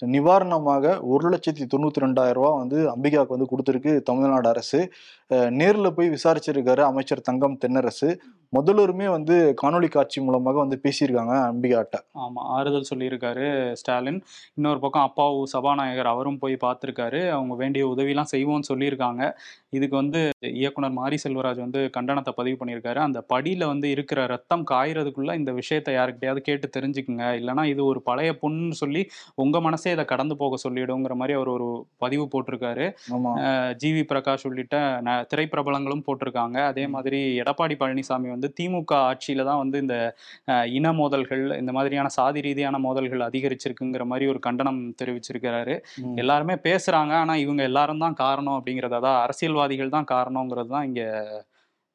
நிவாரணமாக 0.03 0.95
ஒரு 1.13 1.31
லட்சத்தி 1.35 1.67
தொண்ணூத்தி 1.75 2.03
ரெண்டாயிரம் 2.05 2.39
ரூபாய் 2.39 2.59
வந்து 2.63 2.79
அம்பிகாவுக்கு 2.95 3.37
வந்து 3.37 3.49
கொடுத்துருக்கு 3.53 3.93
தமிழ்நாடு 4.09 4.49
அரசு 4.55 4.81
நேர்ல 5.61 5.89
போய் 5.95 6.15
விசாரிச்சிருக்காரு 6.15 6.83
அமைச்சர் 6.89 7.29
தங்கம் 7.29 7.61
தென்னரசு. 7.63 8.09
முதல்வருமே 8.53 9.07
வந்து 9.15 9.37
காணொளி 9.61 9.89
காட்சி 9.95 10.19
மூலமாக 10.25 10.57
வந்து 10.63 10.77
பேசியிருக்காங்க 10.85 11.35
அம்பிகாட்ட. 11.47 11.97
ஆமா 12.25 12.43
ஆறுதல் 12.57 12.89
சொல்லியிருக்காரு 12.91 13.47
ஸ்டாலின். 13.81 14.21
இன்னொரு 14.59 14.79
பக்கம் 14.85 15.07
அப்பாவு 15.09 15.41
சபாநாயகர் 15.53 16.11
அவரும் 16.13 16.39
போய் 16.43 16.55
பார்த்திருக்காரு. 16.65 17.21
அவங்க 17.37 17.55
வேண்டிய 17.63 17.85
உதவிலாம் 17.93 18.31
செய்வோம்னு 18.35 18.69
சொல்லியிருக்காங்க. 18.71 19.23
இதுக்கு 19.77 19.97
வந்து 20.03 20.21
இயக்குனர் 20.61 20.95
மாரி 21.01 21.19
செல்வராஜ் 21.25 21.61
வந்து 21.65 21.83
கண்டனத்தை 21.97 22.35
பதிவு 22.39 22.59
பண்ணியிருக்காரு. 22.61 23.01
அந்த 23.07 23.23
படியில 23.35 23.67
வந்து 23.73 23.91
இருக்கிற 23.97 24.27
ரத்தம் 24.35 24.65
காயறதுக்குள்ள 24.73 25.35
இந்த 25.41 25.55
விஷயத்தை 25.61 25.95
யாருக்கிட்டையாவது 25.99 26.43
கேட்டு 26.51 26.71
தெரிஞ்சுக்குங்க. 26.79 27.27
இல்லைன்னா 27.41 27.65
இது 27.73 27.85
ஒரு 27.91 28.03
பழைய 28.11 28.33
பொண்ணுன்னு 28.45 28.79
சொல்லி 28.83 29.05
உங்க 29.45 29.57
மனசே 29.67 29.97
இதை 29.97 30.07
கடந்து 30.15 30.37
போக 30.45 30.61
சொல்லிடுங்கிற 30.67 31.17
மாதிரி 31.23 31.37
அவர் 31.41 31.53
ஒரு 31.57 31.69
பதிவு 32.05 32.27
போட்டிருக்காரு. 32.35 32.89
ஜிவி 33.83 34.05
பிரகாஷ் 34.13 34.49
உள்ளிட்ட 34.51 34.77
திரைப்பிரபலங்களும் 35.31 36.05
போட்டிருக்காங்க. 36.07 36.59
அதே 36.71 36.85
மாதிரி 36.95 37.21
எடப்பாடி 37.43 37.77
பழனிசாமி 37.83 38.29
வந்து 38.35 38.51
திமுக 38.59 38.93
ஆட்சியில 39.11 39.47
தான் 39.51 39.61
வந்து 39.63 39.79
இந்த 39.85 39.97
இன 40.79 40.93
மோதல்கள் 41.01 41.45
இந்த 41.61 41.73
மாதிரியான 41.79 42.11
சாதி 42.19 42.41
ரீதியான 42.49 42.81
மோதல்கள் 42.87 43.27
அதிகரிச்சிருக்குங்கிற 43.29 44.05
மாதிரி 44.13 44.27
ஒரு 44.33 44.41
கண்டனம் 44.47 44.81
தெரிவிச்சிருக்கிறாரு. 45.03 45.77
எல்லாருமே 46.25 46.57
பேசுறாங்க. 46.69 47.13
ஆனா 47.23 47.37
இவங்க 47.45 47.63
எல்லாரும் 47.71 48.05
தான் 48.07 48.19
காரணம் 48.25 48.59
அப்படிங்கறத 48.59 49.01
தான் 49.09 49.21
அரசியல்வாதிகள் 49.25 49.95
தான் 49.97 50.11
காரணங்கிறது 50.15 50.73
தான் 50.77 50.89
இங்க 50.91 51.03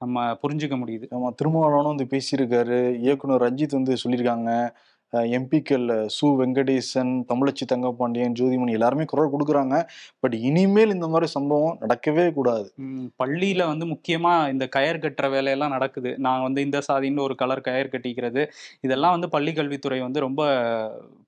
நம்ம 0.01 0.19
புரிஞ்சுக்க 0.43 0.75
முடியுது. 0.81 1.05
ஆமா 1.15 1.29
திருமாவளவனும் 1.39 1.93
வந்து 1.93 2.07
பேசியிருக்காரு. 2.13 2.77
இயக்குனர் 3.05 3.43
ரஞ்சித் 3.45 3.77
வந்து 3.79 3.95
சொல்லியிருக்காங்க. 4.03 4.51
எம்பிக்கள் 5.13 5.85
சு 6.17 6.27
வெங்கடேசன் 6.41 7.11
தமிழச்சி 7.31 7.65
தங்கப்பாண்டியன் 7.73 8.35
ஜோதிமணி 8.39 8.71
எல்லாருமே 8.71 9.05
குரல் 9.05 9.31
கொடுக்குறாங்க. 9.33 9.75
பட் 10.19 10.35
இனிமேல் 10.49 10.95
இந்த 10.95 11.07
மாதிரி 11.07 11.29
சம்பவம் 11.37 11.77
நடக்கவே 11.81 12.25
கூடாது. 12.33 12.67
பள்ளியில் 13.15 13.69
வந்து 13.71 13.85
முக்கியமாக 13.85 14.51
இந்த 14.51 14.67
கயர் 14.75 15.03
கட்டுற 15.05 15.29
வேலையெல்லாம் 15.29 15.75
நடக்குது. 15.77 16.11
நான் 16.17 16.41
வந்து 16.41 16.61
இந்த 16.61 16.81
சாதின்னு 16.89 17.25
ஒரு 17.27 17.35
கலர் 17.35 17.65
கயர் 17.69 17.93
கட்டிக்கிறது. 17.95 18.43
இதெல்லாம் 18.81 19.11
வந்து 19.11 19.29
பள்ளி 19.29 19.53
கல்வித்துறை 19.53 19.99
வந்து 19.99 20.19
ரொம்ப 20.19 20.41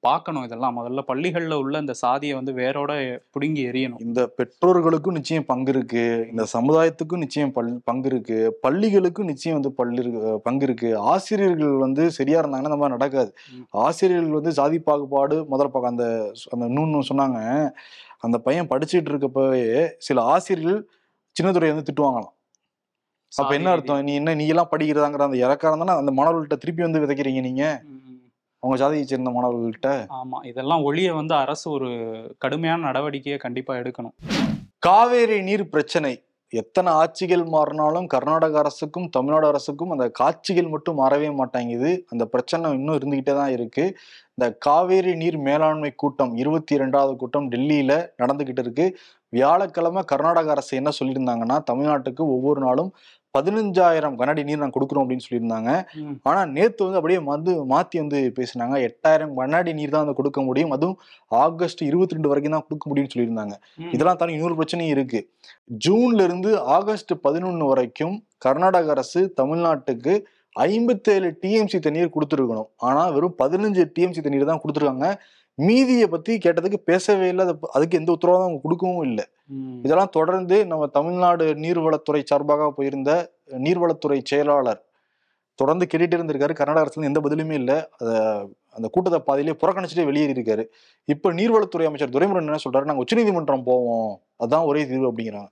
பார்க்கணும் 0.04 0.44
இதெல்லாம். 0.44 0.76
முதல்ல 0.80 1.02
பள்ளிகள்ல 1.08 1.54
உள்ள 1.54 1.80
இந்த 1.80 1.94
சாதியை 1.94 2.36
வந்து 2.36 2.54
வேரோட 2.54 2.92
பிடுங்கி 3.32 3.62
எறியணும். 3.68 4.02
இந்த 4.02 4.22
பெற்றோர்களுக்கும் 4.38 5.18
நிச்சயம் 5.20 5.46
பங்கு 5.46 5.72
இருக்கு. 5.72 6.04
இந்த 6.32 6.46
சமுதாயத்துக்கும் 6.54 7.24
நிச்சயம் 7.26 7.52
பல் 7.52 7.72
பங்கு 7.84 8.10
இருக்கு. 8.10 8.60
பள்ளிகளுக்கும் 8.68 9.30
நிச்சயம் 9.32 9.58
வந்து 9.58 9.72
பள்ளி 9.72 10.04
பங்கு 10.44 10.66
இருக்கு. 10.66 10.98
ஆசிரியர்கள் 10.98 11.76
வந்து 11.86 12.12
சரியா 12.12 12.40
இருந்தாங்கன்னா 12.42 12.72
இந்த 12.72 12.82
மாதிரி 12.84 12.98
நடக்காது. 12.98 13.32
ஆசிரியர்கள் 13.86 14.38
வந்து 14.40 14.52
சாதி 14.52 14.80
பாகுபாடு 14.80 15.38
முதல்ல 15.52 15.74
பார்க்க 15.76 15.94
அந்த 15.96 16.08
அந்த 16.52 16.66
இன்னொன்னு 16.72 17.10
சொன்னாங்க. 17.12 17.40
அந்த 18.20 18.38
பையன் 18.38 18.68
படிச்சுட்டு 18.68 19.12
இருக்கப்பவே 19.14 19.64
சில 19.98 20.22
ஆசிரியர்கள் 20.22 20.80
சின்னதுரை 21.36 21.70
வந்து 21.74 21.88
திட்டுவாங்களாம். 21.90 22.34
அப்ப 23.32 23.54
என்ன 23.54 23.70
அர்த்தம்? 23.70 24.02
நீ 24.04 24.14
என்ன 24.14 24.34
நீ 24.36 24.46
எல்லாம் 24.48 24.72
படிக்கிறதாங்கிற 24.72 25.28
அந்த 25.28 25.38
இறக்காரம் 25.46 25.82
தானே 25.84 25.94
அந்த 26.00 26.12
மாணவர்கள்ட்ட 26.12 26.58
திருப்பி 26.58 26.82
வந்து 26.82 27.02
விதைக்கிறீங்க 27.04 27.42
நீங்க? 27.42 27.64
அவங்க 28.64 28.76
ஜாதியை 28.82 29.06
சேர்ந்த 29.06 29.30
மாணவர்கள்ட்ட 29.30 29.90
ஆமா 30.20 30.38
இதெல்லாம் 30.50 30.84
ஒழிய 30.84 31.14
வந்து 31.14 31.36
அரசு 31.36 31.66
ஒரு 31.72 31.90
கடுமையான 32.38 32.80
நடவடிக்கையை 32.92 33.38
கண்டிப்பா 33.38 33.74
எடுக்கணும். 33.76 34.16
காவேரி 34.80 35.42
நீர் 35.42 35.70
பிரச்சனை. 35.70 36.14
எத்தனை 36.54 36.90
ஆட்சிகள் 36.94 37.44
மாறினாலும் 37.54 38.06
கர்நாடக 38.06 38.58
அரசுக்கும் 38.60 39.08
தமிழ்நாடு 39.10 39.48
அரசுக்கும் 39.48 39.90
அந்த 39.90 40.06
காட்சிகள் 40.10 40.68
மட்டும் 40.68 41.00
மாறவே 41.02 41.30
மாட்டேங்குது. 41.36 41.92
அந்த 42.10 42.26
பிரச்சனை 42.26 42.72
இன்னும் 42.72 42.98
இருந்துகிட்டே 43.00 43.34
தான் 43.40 43.52
இருக்கு. 43.52 43.86
இந்த 44.30 44.48
காவேரி 44.68 45.14
நீர் 45.16 45.38
மேலாண்மை 45.38 45.92
கூட்டம் 45.96 46.34
இருபத்தி 46.36 46.74
இரண்டாவது 46.76 47.16
கூட்டம் 47.16 47.52
டெல்லியில 47.52 47.96
நடந்துகிட்டு 48.22 48.64
இருக்கு. 48.66 48.86
வியாழக்கிழமை 49.30 50.04
கர்நாடக 50.04 50.50
அரசு 50.52 50.74
என்ன 50.78 50.92
சொல்லியிருந்தாங்கன்னா 51.00 51.60
தமிழ்நாட்டுக்கு 51.72 52.24
ஒவ்வொரு 52.36 52.62
நாளும் 52.62 52.92
பதினஞ்சாயிரம் 53.38 54.16
கனஅடி 54.18 54.42
நீர் 54.48 54.62
நாங்கள் 54.62 54.76
கொடுக்குறோம் 54.76 55.04
அப்படின்னு 55.04 55.26
சொல்லியிருந்தாங்க. 55.26 55.72
ஆனா 56.30 56.42
நேத்து 56.56 56.86
வந்து 56.86 57.00
அப்படியே 57.00 57.20
வந்து 57.32 57.52
மாத்தி 57.72 57.98
வந்து 58.02 58.20
பேசினாங்க. 58.38 58.76
எட்டாயிரம் 58.88 59.32
கண்ணாடி 59.40 59.72
நீர் 59.80 59.94
தான் 59.96 60.04
வந்து 60.04 60.18
கொடுக்க 60.20 60.42
முடியும். 60.50 60.74
அதுவும் 60.76 60.98
ஆகஸ்ட் 61.44 61.82
இருபத்தி 61.90 62.18
ரெண்டு 62.18 62.32
வரைக்கும் 62.32 62.56
தான் 62.56 62.66
கொடுக்க 62.68 62.86
முடியும்னு 62.92 63.14
சொல்லியிருந்தாங்க. 63.14 63.56
இதெல்லாம் 63.96 64.20
தாண்டி 64.22 64.38
இன்னொரு 64.38 64.58
பிரச்சனையும் 64.60 64.94
இருக்கு. 64.96 65.22
ஜூன்ல 65.86 66.28
இருந்து 66.30 66.52
ஆகஸ்ட் 66.78 67.14
பதினொன்னு 67.28 67.72
வரைக்கும் 67.74 68.16
கர்நாடக 68.46 68.92
அரசு 68.96 69.22
தமிழ்நாட்டுக்கு 69.42 70.16
ஐம்பத்தேழு 70.56 71.30
டிஎம்சி 71.44 71.78
தண்ணீர் 71.86 72.16
கொடுத்துருக்கணும். 72.16 72.68
ஆனா 72.88 73.04
வெறும் 73.16 73.38
பதினஞ்சு 73.44 73.84
டிஎம்சி 73.96 74.24
தண்ணீர் 74.26 74.52
தான் 74.52 74.62
கொடுத்துருக்காங்க. 74.64 75.08
மீதியை 75.56 76.08
பத்தி 76.08 76.38
கேட்டதுக்கு 76.38 76.74
பேசவே 76.74 77.28
இல்லை. 77.28 77.46
அது- 77.46 77.66
அதுக்கு 77.72 77.98
எந்த 77.98 78.12
உத்தரவாதம் 78.12 78.48
அவங்க 78.48 78.64
கொடுக்கவும் 78.64 79.04
இல்லை. 79.04 79.24
இதெல்லாம் 79.84 80.10
தொடர்ந்து 80.12 80.66
நம்ம 80.66 80.88
தமிழ்நாடு 80.88 81.54
நீர்வளத்துறை 81.54 82.22
சார்பாக 82.24 82.72
போயிருந்த 82.72 83.32
நீர்வளத்துறை 83.50 84.20
செயலாளர் 84.24 84.86
தொடர்ந்து 85.56 85.88
கேட்டுட்டு 85.94 86.16
இருந்திருக்காரு. 86.20 86.54
கர்நாடக 86.54 86.90
அரசுல 86.90 87.04
எந்த 87.04 87.20
பதிலுமே 87.20 87.52
இல்லை. 87.52 87.76
அத 87.98 88.46
அந்த 88.70 88.88
கூட்டத்தை 88.92 89.22
பாதியிலே 89.22 89.52
புறக்கணிச்சுட்டு 89.52 90.06
வெளியேறி 90.06 90.42
இருக்காரு 90.42 90.66
இப்ப 91.06 91.34
நீர்வளத்துறை 91.34 91.86
அமைச்சர் 91.86 92.10
துரைமுருகன் 92.10 92.38
என்ன 92.38 92.56
சொல்றாரு? 92.56 92.86
நாங்க 92.86 92.96
உச்சநீதிமன்றம் 92.96 93.64
போவோம். 93.64 94.20
அதான் 94.46 94.66
ஒரே 94.66 94.88
தீர்வு 94.88 95.12
அப்படிங்கிறாங்க. 95.12 95.48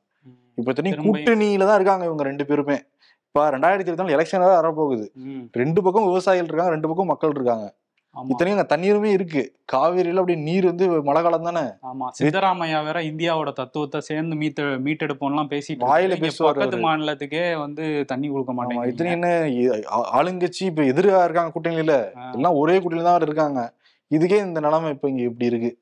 இப்ப 0.55 0.74
தனி 0.74 0.91
கூட்டணியில 0.91 1.65
தான் 1.65 1.74
இருக்காங்க 1.74 2.05
இவங்க 2.05 2.24
ரெண்டு 2.24 2.46
பேருமே. 2.46 2.81
இப்ப 3.27 3.51
ரெண்டாயிரத்தி 3.51 3.79
இருபத்தி 3.79 4.13
நாலு 4.13 4.17
எலெக்ஷன் 4.17 4.39
தான் 4.39 4.63
வரப்போகுது. 4.63 5.10
ரெண்டு 5.51 5.84
பக்கம் 5.84 6.05
விவசாயிகள் 6.05 6.48
இருக்காங்க 6.48 6.72
ரெண்டு 6.72 6.88
பக்கம் 6.88 7.08
மக்கள் 7.08 7.29
இருக்காங்க. 7.29 7.75
இத்தனையும் 8.15 8.56
அங்க 8.56 8.65
தண்ணீருமே 8.72 9.10
இருக்கு. 9.12 9.41
காவிரியில 9.65 10.22
அப்படி 10.22 10.36
நீர் 10.41 10.65
வந்து 10.65 10.86
மழை 11.01 11.22
காலம் 11.22 11.46
தானே? 11.46 11.63
ஆமா. 11.84 12.08
சித்தராமையா 12.18 12.80
வேற 12.84 13.00
இந்தியாவோட 13.01 13.51
தத்துவத்தை 13.53 14.00
சேர்ந்து 14.01 14.36
மீட்டு 14.36 14.63
மீட்டெடுப்போம்லாம் 14.86 15.51
பேசிட்டு 15.51 15.88
வாயில 15.88 16.18
பக்கத்து. 16.41 16.80
மாநிலத்துக்கே 16.80 17.44
வந்து 17.58 17.84
தண்ணி 18.06 18.30
கொடுக்க 18.30 18.51
ஆமா, 18.51 18.58
மாட்டேங்குது. 18.60 18.91
இத்தனை 18.94 19.12
என்ன 19.12 19.30
ஆளுங்கட்சி 20.13 20.63
இப்ப 20.65 20.84
எதிரா 20.91 21.24
இருக்காங்க 21.24 21.53
கூட்டணியில. 21.56 21.96
எல்லாம் 22.34 22.58
ஒரே 22.58 22.75
கூட்டணியில 22.77 23.08
தான் 23.10 23.22
இருக்காங்க. 23.22 23.62
இதுக்கே 24.12 24.46
இந்த 24.46 24.60
நிலைமை 24.60 24.89
இப்ப 24.89 25.10
இங்க 25.10 25.22
இப்படி 25.22 25.46
இருக்கு. 25.46 25.77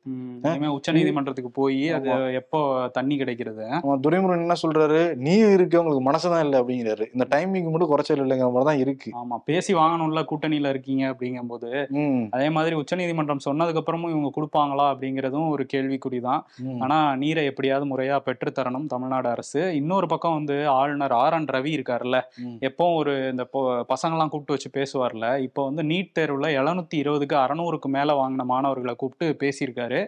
உச்ச 0.73 0.91
நீதிமன்றத்துக்கு 0.91 1.51
போய் 1.51 1.89
அது 1.89 2.33
எப்போ 2.33 2.89
தண்ணி 2.93 3.17
கிடைக்கிறது. 3.17 3.63
துரைமுருகன் 3.63 4.39
என்ன 4.39 4.53
சொல்றாரு? 4.67 5.15
நீர் 5.15 5.49
இருக்கு 5.49 5.83
உங்களுக்கு 5.83 6.11
மனசுதான் 6.11 6.39
இல்லை 6.39 6.59
அப்படிங்கிறாரு. 6.59 7.05
இந்த 7.13 7.25
டைமிங் 7.29 7.69
மட்டும் 7.69 7.87
குறைச்சல் 7.87 8.19
இல்லைங்கிற 8.19 8.51
மாதிரி 8.51 8.63
தான் 8.63 8.77
இருக்கு. 8.77 9.11
ஆமா 9.15 9.37
பேசி 9.45 9.73
வாங்கணும்ல 9.73 10.25
கூட்டணியில 10.31 10.69
இருக்கீங்க 10.69 11.09
அப்படிங்கும்போது. 11.09 11.87
அதே 12.31 12.49
மாதிரி 12.49 12.75
உச்சநீதிமன்றம் 12.75 13.37
சொன்னதுக்கு 13.49 13.81
அப்புறமும் 13.81 14.09
இவங்க 14.09 14.31
கொடுப்பாங்களா 14.35 14.95
அப்படிங்கிறதும் 14.95 15.49
ஒரு 15.49 15.65
கேள்விக்குறி 15.73 16.21
தான் 16.21 16.45
ம். 16.57 16.81
ஆனா 16.81 17.15
நீரை 17.15 17.45
எப்படியாவது 17.45 17.97
முறையா 17.97 18.17
பெற்று 18.19 18.51
தரணும் 18.51 18.85
தமிழ்நாடு 18.85 19.29
அரசு. 19.29 19.75
இன்னொரு 19.75 20.07
பக்கம் 20.07 20.33
வந்து 20.33 20.67
ஆளுநர் 20.67 21.11
ஆர் 21.11 21.33
என் 21.33 21.45
ரவி 21.45 21.75
இருக்காருல்ல. 21.77 22.21
ம். 22.37 22.65
எப்பவும் 22.65 22.95
ஒரு 22.95 23.29
இந்த 23.29 23.47
பொ- 23.53 23.83
பசங்கெல்லாம் 23.89 24.27
கூப்பிட்டு 24.27 24.57
வச்சு 24.57 24.69
பேசுவார்ல. 24.73 25.39
இப்போ 25.39 25.63
வந்து 25.63 25.83
நீட் 25.83 26.11
தேர்வுல 26.19 26.47
எழுநூத்தி 26.59 26.95
இருபதுக்கு 26.95 27.35
அறநூறுக்கு 27.35 27.87
மேல 27.87 28.17
வாங்கின 28.19 28.45
மாணவர்களை 28.51 28.95
கூப்பிட்டு 28.95 29.27
பேசியிருக்காரு. 29.43 29.99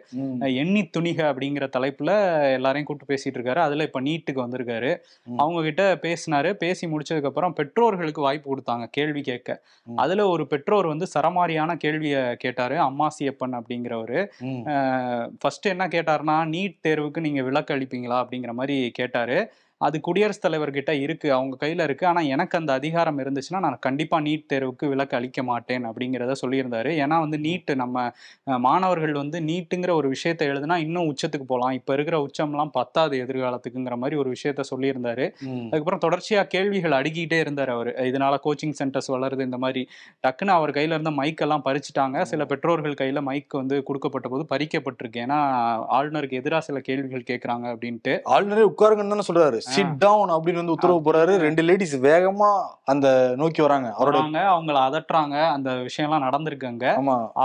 எண்ணி 0.61 0.83
துணிக 0.97 1.19
அப்படிங்கிற 1.31 1.67
தலைப்புல 1.77 2.11
எல்லாரையும் 2.53 2.87
கூப்பிட்டு 2.89 3.11
பேசிட்டு 3.11 3.37
இருக்காரு 3.37 3.61
அதுல 3.65 3.87
இப்ப 3.87 4.01
நீட்டுக்கு 4.01 4.43
வந்திருக்காரு. 4.45 4.91
அவங்க 5.37 5.61
கிட்ட 5.61 5.83
பேசினாரு. 6.05 6.51
பேசி 6.63 6.87
முடிச்சதுக்கு 6.87 7.31
அப்புறம் 7.31 7.53
பெற்றோர்களுக்கு 7.53 8.21
வாய்ப்பு 8.21 8.47
கொடுத்தாங்க 8.51 8.87
கேள்வி 8.91 9.21
கேட்க. 9.21 9.49
அதுல 9.95 10.27
ஒரு 10.27 10.45
பெற்றோர் 10.47 10.91
வந்து 10.93 11.07
சரமாரியான 11.13 11.75
கேள்வியை 11.75 12.23
கேட்டாரு 12.35 12.77
அம்மாசியப்பன் 12.87 13.57
அப்படிங்கிறவரு. 13.59 14.21
ஃபர்ஸ்ட் 15.39 15.71
என்ன 15.73 15.87
கேட்டாருன்னா 15.87 16.37
நீட் 16.53 16.77
தேர்வுக்கு 16.87 17.19
நீங்க 17.19 17.41
விலக்கு 17.41 17.75
அளிப்பீங்களா? 17.75 18.19
அப்படிங்கிற 18.23 18.53
மாதிரி 18.53 18.77
கேட்டாரு. 18.91 19.39
அது 19.81 19.97
குடியரசுத் 19.99 20.45
தலைவர்கிட்ட 20.45 20.91
இருக்கு 21.05 21.27
அவங்க 21.33 21.55
கையில 21.63 21.83
இருக்கு. 21.83 22.05
ஆனா 22.07 22.21
எனக்கு 22.35 22.57
அந்த 22.57 22.71
அதிகாரம் 22.73 23.19
இருந்துச்சுன்னா 23.19 23.59
நான் 23.59 23.77
கண்டிப்பா 23.79 24.17
நீட் 24.19 24.45
தேர்வுக்கு 24.53 24.85
விலக்கு 24.87 25.17
அளிக்க 25.17 25.43
மாட்டேன் 25.43 25.85
அப்படிங்கிறத 25.89 26.35
சொல்லியிருந்தாரு. 26.41 26.91
ஏன்னா 27.03 27.19
வந்து 27.19 27.37
நீட் 27.37 27.71
நம்ம 27.75 27.97
மாணவர்கள் 28.67 29.13
வந்து 29.13 29.39
நீட்டுங்கிற 29.39 29.91
ஒரு 29.93 30.07
விஷயத்தை 30.07 30.47
எழுதுனா 30.47 30.77
இன்னும் 30.77 31.09
உச்சத்துக்கு 31.11 31.47
போகலாம். 31.47 31.71
இப்ப 31.71 31.93
இருக்கிற 31.93 32.17
உச்சம்லாம் 32.25 32.73
பத்தாது 32.73 33.15
எதிர்காலத்துக்குங்கிற 33.25 33.97
மாதிரி 33.97 34.19
ஒரு 34.21 34.29
விஷயத்த 34.35 34.65
சொல்லியிருந்தாரு. 34.71 35.25
அதுக்கப்புறம் 35.65 36.03
தொடர்ச்சியா 36.05 36.43
கேள்விகள் 36.47 36.97
அடுக்கிட்டே 36.99 37.39
இருந்தார் 37.39 37.69
அவர். 37.69 37.91
இதனால 38.09 38.37
கோச்சிங் 38.45 38.75
சென்டர்ஸ் 38.81 39.11
வளருது 39.15 39.41
இந்த 39.41 39.57
மாதிரி 39.57 39.83
டக்குன்னு 40.23 40.55
அவர் 40.57 40.71
கையில 40.71 40.95
இருந்த 40.97 41.13
மைக்கெல்லாம் 41.19 41.65
பறிச்சுட்டாங்க. 41.67 42.21
சில 42.23 42.45
பெற்றோர்கள் 42.45 42.99
கையில 43.01 43.21
மைக் 43.21 43.59
வந்து 43.61 43.77
கொடுக்கப்பட்ட 43.83 44.27
போது 44.29 44.45
பறிக்கப்பட்டிருக்கு. 44.53 45.23
ஏன்னா 45.25 45.39
ஆளுநருக்கு 45.97 46.39
எதிராக 46.41 46.61
சில 46.61 46.79
கேள்விகள் 46.79 47.27
கேட்கறாங்க 47.31 47.65
அப்படின்ட்டு. 47.73 48.15
ஆளுநரே 48.35 48.65
உட்காருங்கன்னு 48.71 49.13
தானே 49.15 49.27
சொல்றாரு. 49.29 49.59
சிட் 49.75 49.95
டவுன் 50.03 50.31
அப்படின்னு 50.35 50.59
வந்து 50.61 50.75
உத்தரவு 50.75 50.99
போறாரு. 51.05 51.33
ரெண்டு 51.45 51.61
லேடிஸ் 51.69 51.95
வேகமா 52.05 52.49
அந்த 52.93 53.07
நோக்கி 53.41 53.61
வராங்க. 53.65 53.87
அவரோட 53.99 54.19
அவங்கள 54.55 54.77
அதட்டுறாங்க. 54.87 55.35
அந்த 55.55 55.69
விஷயம்லாம் 55.87 56.25
நடந்திருக்காங்க 56.27 56.85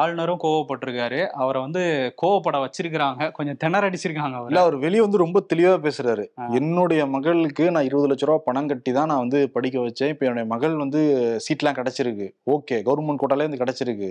ஆளுநரும் 0.00 0.42
கோவப்பட்டிருக்காரு. 0.44 1.20
அவரை 1.42 1.60
வந்து 1.66 1.82
கோவப்பட 2.22 2.60
வச்சிருக்கிறாங்க. 2.64 3.30
கொஞ்சம் 3.38 3.60
திணறடிச்சிருக்காங்க 3.64 4.44
இல்ல 4.46 4.62
அவர் 4.66 4.76
வெளியே 4.86 5.04
வந்து 5.06 5.22
ரொம்ப 5.24 5.44
தெளிவா 5.54 5.74
பேசுறாரு. 5.86 6.26
என்னுடைய 6.60 7.06
மகளுக்கு 7.16 7.64
நான் 7.76 7.88
இருபது 7.90 8.10
லட்ச 8.12 8.26
ரூபா 8.30 8.42
பணம் 8.48 8.70
கட்டி 8.72 8.92
தான் 8.98 9.10
நான் 9.12 9.24
வந்து 9.24 9.40
படிக்க 9.58 9.78
வச்சேன். 9.78 10.12
இப்ப 10.14 10.26
என்னுடைய 10.26 10.48
மகள் 10.54 10.76
வந்து 10.84 11.02
சீட்லாம் 11.46 11.78
கிடைச்சிருக்கு. 11.78 12.28
ஓகே 12.56 12.78
கவர்மெண்ட் 12.88 13.22
கோட்டாலே 13.22 13.46
இருந்து 13.46 13.62
கிடைச்சிருக்கு. 13.64 14.10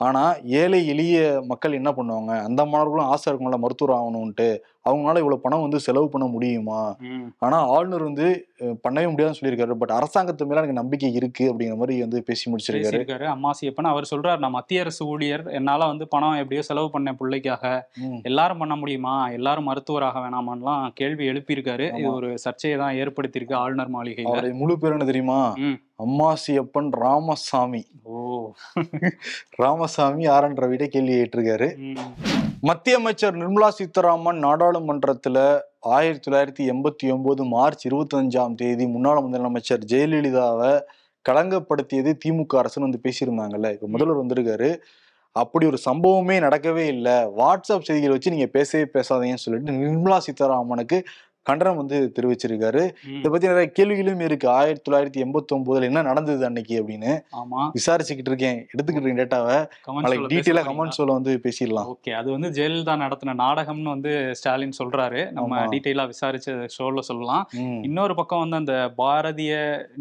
ஆனா 0.00 0.22
ஏழை 0.44 0.86
எளிய 0.86 1.42
மக்கள் 1.46 1.72
என்ன 1.72 1.90
பண்ணுவாங்க? 1.90 2.32
அந்த 2.42 2.64
மாணவர்களும் 2.64 3.06
ஆசை 3.06 3.32
இருக்கும்ல 3.32 3.58
மருத்துவர் 3.58 3.98
ஆகணும்ட்டு 3.98 4.48
அவங்களால 4.88 5.20
இவ்வளவு 5.22 5.40
பணம் 5.40 5.60
வந்து 5.60 5.78
செலவு 5.80 6.08
பண்ண 6.08 6.26
முடியுமா? 6.26 6.96
ஆனா 7.38 7.58
ஆளுநர் 7.66 8.02
வந்து 8.02 8.26
பண்ணவே 8.84 9.06
முடியாதுன்னு 9.10 9.38
சொல்லியிருக்காரு. 9.38 9.72
பட் 9.72 9.90
அரசாங்கத்து 9.90 10.46
மேல 10.46 10.60
எனக்கு 10.60 10.80
நம்பிக்கை 10.80 11.12
இருக்கு 11.12 11.44
அப்படிங்கிற 11.52 11.76
மாதிரி 11.76 12.00
வந்து 12.00 12.22
பேசி 12.22 12.44
முடிச்சிருக்காரு. 12.50 13.26
அம்மாசியப்பன் 13.34 13.90
அவர் 13.92 14.10
சொல்றாரு 14.14 14.38
நான் 14.38 14.50
மத்திய 14.50 14.80
அரசு 14.80 15.06
ஊழியர். 15.06 15.44
என்னால 15.50 15.86
வந்து 15.86 16.06
பணம் 16.08 16.36
எப்படியோ 16.36 16.62
செலவு 16.62 16.90
பண்ணேன் 16.94 17.18
பிள்ளைக்காக. 17.22 17.64
எல்லாரும் 18.22 18.58
பண்ண 18.58 18.76
முடியுமா? 18.76 19.28
எல்லாரும் 19.30 19.64
மருத்துவராக 19.64 20.18
வேணாமான்லாம் 20.18 20.86
கேள்வி 20.94 21.28
எழுப்பியிருக்காரு. 21.28 21.88
இது. 21.98 22.12
ஒரு 22.12 22.38
சர்ச்சையை 22.38 22.78
தான் 22.78 22.94
ஏற்படுத்தியிருக்கு 22.94 23.54
ஆளுநர் 23.54 23.84
அவருடைய 23.86 24.54
முழு 24.54 24.78
பேர் 24.78 24.92
என்ன 24.92 25.04
தெரியுமா. 25.04 25.40
அம்மாசியப்பன் 26.04 26.90
ராமசாமி. 26.90 27.86
ஓ. 28.02 28.50
ராமசாமி 29.50 30.26
ஆர் 30.26 30.44
என் 30.44 30.54
ரவிட 30.54 30.86
கேள்வி 30.86 31.14
கேட்டிருக்காரு. 31.14 31.76
ம். 31.76 31.98
மத்திய 32.60 32.96
அமைச்சர் 32.96 33.36
நிர்மலா 33.36 33.68
சீதாராமன் 33.68 34.44
நாடாளுமன்றத்துல 34.44 35.60
ஆயிரத்தி 35.80 36.30
தொள்ளாயிரத்தி 36.30 36.70
எண்பத்தி 36.70 37.12
ஒன்பது 37.12 37.44
மார்ச் 37.44 37.88
இருபத்தஞ்சாம் 37.88 38.54
தேதி 38.54 38.86
முன்னாள் 38.86 39.16
முதலமைச்சர் 39.16 39.80
ஜெயலலிதாவை 39.86 40.80
களங்கப்படுத்தியது 41.28 42.14
திமுக 42.24 42.54
அரசுன்னு 42.54 42.80
வந்து 42.80 43.00
பேசியிருந்தாங்கல்ல. 43.02 43.72
இப்ப 43.72 43.86
முதல்வர் 43.86 44.26
வந்திருக்காரு. 44.26 44.78
அப்படி 45.32 45.66
ஒரு 45.66 45.78
சம்பவமே 45.90 46.38
நடக்கவே 46.38 46.86
இல்லை. 46.86 47.12
வாட்ஸ்அப் 47.12 47.60
செய்திகளை 47.60 48.08
வச்சு 48.08 48.30
நீங்க 48.30 48.46
பேசவே 48.46 48.84
பேசாதீங்கன்னு 48.94 49.34
சொல்லிட்டு 49.34 49.72
நிர்மலா 49.72 50.18
சீதாராமனுக்கு 50.18 51.02
கண்டனம் 51.48 51.76
வந்து 51.76 51.98
தெரிவிச்சிருக்காரு. 52.16 52.82
இதை 53.16 53.28
பத்தி 53.32 53.46
நிறைய 53.46 53.66
கேள்விகளும் 53.78 54.22
இருக்கு. 54.28 54.48
ஆயிரத்தி 54.48 54.86
தொள்ளாயிரத்தி 54.86 55.24
எண்பத்தி 55.24 55.52
ஒன்பதுல 55.54 55.88
என்ன 55.90 56.02
நடந்தது 56.02 56.44
அன்னைக்கு 56.48 56.76
அப்படின்னு 56.82 57.12
விசாரிச்சுக்கிட்டு 57.78 58.28
இருக்கேன். 58.30 58.58
எடுத்துக்கிட்டு 58.72 59.00
இருக்கேன் 59.00 59.20
டேட்டாவை 59.20 59.58
கமெண்ட் 59.86 60.04
நாளைக்கு 60.06 60.26
டீட்டெயிலா 60.32 60.62
கமெண்ட்ஸ்ல 60.68 61.12
வந்து 61.18 61.32
பேசிடலாம். 61.44 61.88
ஓகே. 61.92 62.12
அது 62.20 62.28
வந்து 62.34 62.48
ஜெயலலிதா 62.56 62.94
நடத்தின 63.04 63.34
நாடகம்னு 63.42 63.92
வந்து 63.94 64.12
ஸ்டாலின் 64.34 64.76
சொல்றாரு. 64.82 65.22
நம்ம. 65.38 65.64
டீட்டெயிலா 65.66 66.04
விசாரிச்ச 66.12 66.68
ஷோல 66.76 67.04
சொல்லலாம். 67.10 67.44
இன்னொரு 67.88 68.14
பக்கம் 68.20 68.42
வந்து 68.48 68.56
அந்த 68.62 68.76
பாரதிய 69.02 69.54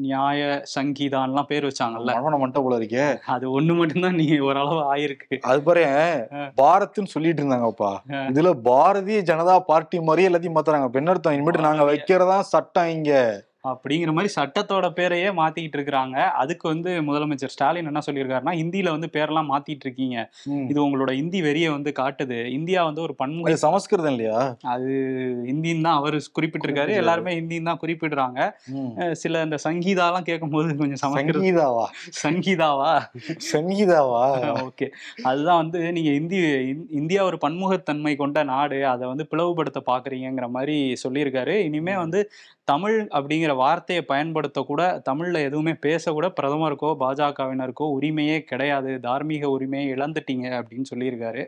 நியாய 0.06 0.64
சங்கீதான்லாம் 0.76 1.50
பேர் 1.52 1.66
வச்சாங்கல்ல. 1.66 2.12
மனவன 2.18 2.40
மண்ட 2.44 2.64
போல 2.64 2.80
இருக்கே. 2.80 3.08
அது 3.36 3.46
ஒண்ணு 3.60 3.78
மட்டும்தான் 3.82 4.20
நீ 4.22 4.28
ஓரளவு 4.50 4.82
ஆயிருக்கு. 4.96 5.40
அது 5.52 5.62
பாரு 5.68 5.86
பாரத்னு 6.62 7.12
சொல்லிட்டு 7.16 7.42
இருந்தாங்கப்பா. 7.44 7.94
இதுல 8.34 8.52
பாரதிய 8.70 9.20
ஜனதா 9.32 9.60
பார்ட்டி 9.72 10.00
மாதிரியே 10.02 10.30
எல்லாத்தையும் 10.30 10.58
மாத்துறாங்க. 10.60 11.04
அர்த்தம் 11.06 11.34
இனிமேட்டு 11.36 11.60
நாங்க 11.60 11.84
வைக்கிறதா 11.84 12.40
சட்டம் 12.50 12.88
இங்க. 12.88 13.12
அப்படிங்கிற 13.66 14.14
மாதிரி 14.14 14.34
சட்டத்தோட 14.42 14.90
பேரையே 14.90 15.32
மாத்திக்கிட்டு 15.32 15.78
இருக்கிறாங்க. 15.78 16.12
அதுக்கு 16.12 16.68
வந்து 16.68 17.02
முதலமைச்சர் 17.02 17.46
ஸ்டாலின் 17.46 17.86
என்ன 17.86 18.00
சொல்லியிருக்காருன்னா 18.12 18.56
ஹிந்தியில 18.56 18.90
வந்து 18.90 19.10
பேரெல்லாம் 19.14 19.48
மாத்திட்டு 19.52 19.80
இருக்கீங்க. 19.80 20.30
இது 20.68 20.88
உங்களோட 20.88 21.12
இந்தி 21.12 21.42
வெறியை 21.42 21.70
வந்து 21.70 21.92
காட்டுது. 22.00 22.46
இந்தியா 22.46 22.84
வந்து 22.86 23.02
ஒரு 23.02 23.16
பன்முக 23.16 23.48
அது 23.48 23.58
சமஸ்கிருதம் 23.58 24.16
இல்லையா? 24.16 24.56
அது 24.62 24.90
ஹிந்தின்னு 25.46 25.82
தான் 25.82 25.96
அவர் 25.96 26.16
குறிப்பிட்டிருக்காரு. 26.42 26.90
எல்லாருமே 26.96 27.42
ஹிந்தின்னு 27.42 27.64
தான் 27.64 27.80
குறிப்பிடுறாங்க. 27.82 28.52
சில 29.12 29.42
இந்த 29.42 29.58
சங்கீதாலாம் 29.64 30.22
கேட்கும்போது 30.22 30.76
கொஞ்சம் 30.76 30.96
சமஸ்கிருத 30.96 31.48
சங்கீதாவா? 31.48 31.86
சங்கீதாவா? 32.24 33.00
சங்கீதாவா? 33.54 34.24
ஓகே. 34.68 34.90
அதுதான் 35.24 35.58
வந்து 35.58 35.92
நீங்க 35.92 36.10
இந்தி 36.10 36.38
இந்- 36.38 36.86
இந்தியா 36.90 37.24
ஒரு 37.24 37.38
பன்முகத்தன்மை 37.48 38.16
கொண்ட 38.16 38.44
நாடு. 38.44 38.88
அதை 38.88 39.08
வந்து 39.08 39.28
பிளவுபடுத்த 39.32 39.82
பாக்குறீங்கிற 39.86 40.50
மாதிரி 40.50 40.98
சொல்லியிருக்காரு. 41.08 41.48
இனிமே 41.48 41.96
வந்து 41.96 42.32
தமிழ் 42.68 42.96
அப்படிங்கிற 43.18 43.52
வார்த்தையை 43.56 44.04
பயன்படுத்த 44.12 44.60
கூட 44.62 44.82
தமிழ்ல 45.10 45.42
எதுவுமே 45.50 45.74
பேச 45.86 46.12
கூட 46.12 46.28
பிரதமருக்கோ 46.40 46.90
பாஜகவினருக்கோ 47.02 47.88
உரிமையே 47.98 48.38
கிடையாது. 48.52 48.94
தார்மீக 49.00 49.50
உரிமையை 49.50 49.86
இழந்துட்டீங்க 49.96 50.48
அப்படின்னு 50.60 50.90
சொல்லியிருக்காரு. 50.94 51.44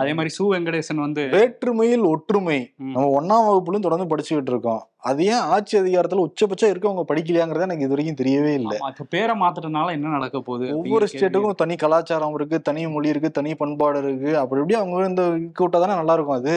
அதே 0.00 0.12
மாதிரி 0.18 0.30
சு 0.36 0.44
வெங்கடேசன் 0.52 1.04
வந்து 1.06 1.22
வேற்றுமையில் 1.34 2.04
ஒற்றுமை. 2.12 2.60
நம்ம 2.94 3.10
ஒன்னாம் 3.18 3.44
வகுப்புலயும் 3.48 3.86
தொடர்ந்து 3.86 4.10
படிச்சுக்கிட்டு 4.12 4.52
இருக்கோம். 4.54 4.82
அது 5.10 5.20
ஏன் 5.24 5.44
ஆட்சி 5.54 5.74
அதிகாரத்துல 5.80 6.24
உச்சபட்சம் 6.26 6.72
இருக்கவங்க 6.72 7.02
படிக்கலையாங்கிறது 7.08 7.66
எனக்கு 7.66 7.84
இது 7.84 7.94
வரைக்கும் 7.94 8.18
தெரியவே 8.20 8.52
இல்லை. 8.60 8.76
இப்ப 8.90 9.06
பேரை 9.14 9.34
மாத்துறதுனால 9.40 9.94
என்ன 9.96 10.12
நடக்க 10.16 10.40
போகுது 10.48 10.66
ஒவ்வொரு 10.78 11.06
ஸ்டேட்டுக்கும் 11.12 11.60
தனி 11.62 11.76
கலாச்சாரம் 11.76 12.36
இருக்கு 12.38 12.58
தனி 12.68 12.82
மொழி 12.88 13.12
இருக்கு 13.14 13.30
தனி 13.38 13.52
பண்பாடு 13.62 14.02
இருக்கு. 14.04 14.30
அப்படி 14.42 14.62
இப்படி 14.62 14.78
அவங்க 14.80 15.08
இந்த 15.12 15.24
கூட்டா 15.60 15.80
தானே 15.84 15.96
நல்லா 16.00 16.16
இருக்கும் 16.18 16.40
அது. 16.40 16.56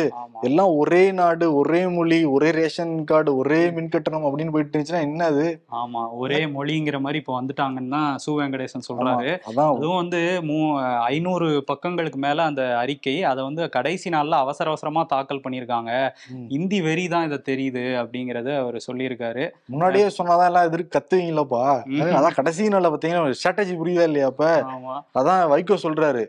எல்லாம் 0.49 0.73
ஒரே 0.81 1.03
நாடு 1.21 1.47
ஒரே 1.61 1.81
மொழி 1.97 2.19
ஒரே 2.35 2.51
ரேஷன் 2.59 2.93
கார்டு 3.11 3.33
ஒரே 3.43 3.61
மின் 3.77 3.84
கட்டணம் 3.89 4.25
அப்படின்னு 4.27 4.53
போயிட்டு 4.53 4.71
இருந்துச்சுன்னா 4.71 5.01
என்ன 5.01 5.25
அது 5.25 5.45
ஆமா 5.79 6.01
ஒரே 6.21 6.39
மொழிங்கிற 6.55 6.99
மாதிரி 6.99 7.21
இப்ப 7.23 7.33
வந்துட்டாங்கன்னு 7.39 7.93
தான் 7.95 8.19
சு 8.23 8.31
வெங்கடேசன் 8.39 8.85
சொல்றாரு. 8.87 9.31
அதுவும் 9.71 9.99
வந்து 10.01 10.21
மூ 10.49 10.57
ஐநூறு 11.09 11.47
பக்கங்களுக்கு 11.71 12.19
மேல 12.25 12.43
அந்த 12.43 12.63
அறிக்கை 12.77 13.15
அதை 13.23 13.43
வந்து 13.43 13.69
கடைசி 13.69 14.09
நாள்ல 14.09 14.39
அவசர 14.45 14.69
அவசரமா 14.69 15.03
தாக்கல் 15.13 15.43
பண்ணியிருக்காங்க. 15.45 15.91
இந்தி 16.57 16.81
வெறி 16.81 17.07
தான் 17.07 17.25
இதை 17.29 17.39
தெரியுது 17.51 17.85
அப்படிங்கறத 18.01 18.49
அவர் 18.61 18.77
சொல்லியிருக்காரு. 18.87 19.45
முன்னாடியே 19.73 20.07
சொன்னாதான் 20.17 20.49
எல்லாம் 20.51 20.67
எதிர்க்கு 20.69 20.95
கத்துவீங்களப்பா. 20.97 21.63
அதான் 22.17 22.37
கடைசி 22.39 22.69
நாள்ல 22.75 22.91
பாத்தீங்கன்னா 22.93 23.35
ஸ்ட்ராட்டஜி 23.39 23.75
புரியுதா 23.81 24.07
இல்லையா 24.09 24.29
அப்ப? 24.31 24.45
அதான் 25.19 25.43
வைகோ 25.53 25.77
சொல்றாரு. 25.85 26.23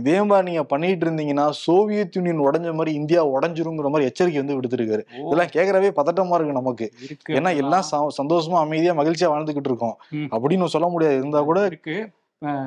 இதே 0.00 0.18
மாதிரி 0.22 0.46
நீங்க 0.50 0.64
பண்ணிட்டு 0.72 1.06
இருந்தீங்கன்னா 1.06 1.46
சோவியத் 1.64 2.16
யூனியன் 2.16 2.44
உடைஞ்ச 2.46 2.74
மாதிரி 2.78 2.92
இந்தியா 3.00 3.22
உடைஞ்சிருங்கிற 3.34 3.90
மாதிரி 3.94 4.08
எச்சரிக்கை 4.10 4.40
வந்து 4.42 4.56
விடுத்திருக்காரு. 4.58 5.02
இதெல்லாம் 5.26 5.52
கேக்குறவே 5.56 5.90
பதட்டமா 5.98 6.36
இருக்கு 6.38 6.58
நமக்கு. 6.60 6.86
இருக்கு 7.06 7.36
ஏன்னா 7.38 7.52
எல்லாம் 7.56 8.10
சந்தோஷமா 8.20 8.58
அமைதியா 8.64 8.94
மகிழ்ச்சியா 8.94 9.30
வாழ்ந்துகிட்டு 9.34 9.70
இருக்கோம். 9.72 9.96
அப்படின்னு 10.34 10.74
சொல்ல 10.74 10.88
முடியாது. 10.88 11.16
இருந்தா 11.16 11.42
கூட 11.42 11.60
இருக்கு 11.66 11.96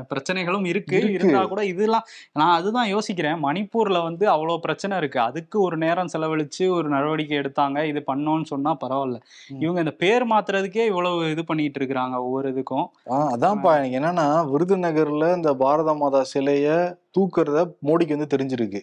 பிரச்சனைகளும் 0.10 0.66
இருக்கு. 0.66 0.98
இருந்தா 1.14 1.40
கூட 1.46 1.62
இதெல்லாம் 1.66 2.06
நான் 2.34 2.54
அதுதான் 2.58 2.92
யோசிக்கிறேன். 2.94 3.40
மணிப்பூர்ல 3.46 3.98
வந்து 4.04 4.26
அவ்வளவு 4.30 4.60
பிரச்சனை 4.60 4.98
இருக்கு. 4.98 5.20
அதுக்கு 5.20 5.58
ஒரு 5.62 5.78
நேரம் 5.78 6.12
செலவழிச்சு 6.14 6.66
ஒரு 6.70 6.88
நடவடிக்கை 6.90 7.38
எடுத்தாங்க. 7.38 7.84
இது 7.84 8.02
பண்ணோம்னு 8.12 8.44
சொன்னா 8.44 8.72
பரவாயில்ல. 8.84 9.18
இவங்க 9.64 9.80
இந்த 9.80 9.94
பேர் 10.04 10.26
மாத்துறதுக்கே 10.28 10.86
இவ்வளவு 10.86 11.32
இது 11.32 11.46
பண்ணிட்டு 11.46 11.80
இருக்கிறாங்க 11.80 12.16
ஒவ்வொரு 12.18 12.54
இதுக்கும். 12.54 12.88
அதான்ப்பா. 13.34 13.74
எனக்கு 13.78 14.00
என்னன்னா 14.02 14.28
விருதுநகர்ல 14.54 15.36
இந்த 15.36 15.54
பாரத 15.64 15.94
மாதா 15.94 16.22
சிலைய 16.34 16.70
தூக்குறத 17.18 17.68
மோடிக்கு 17.90 18.18
வந்து 18.18 18.32
தெரிஞ்சிருக்கு. 18.36 18.82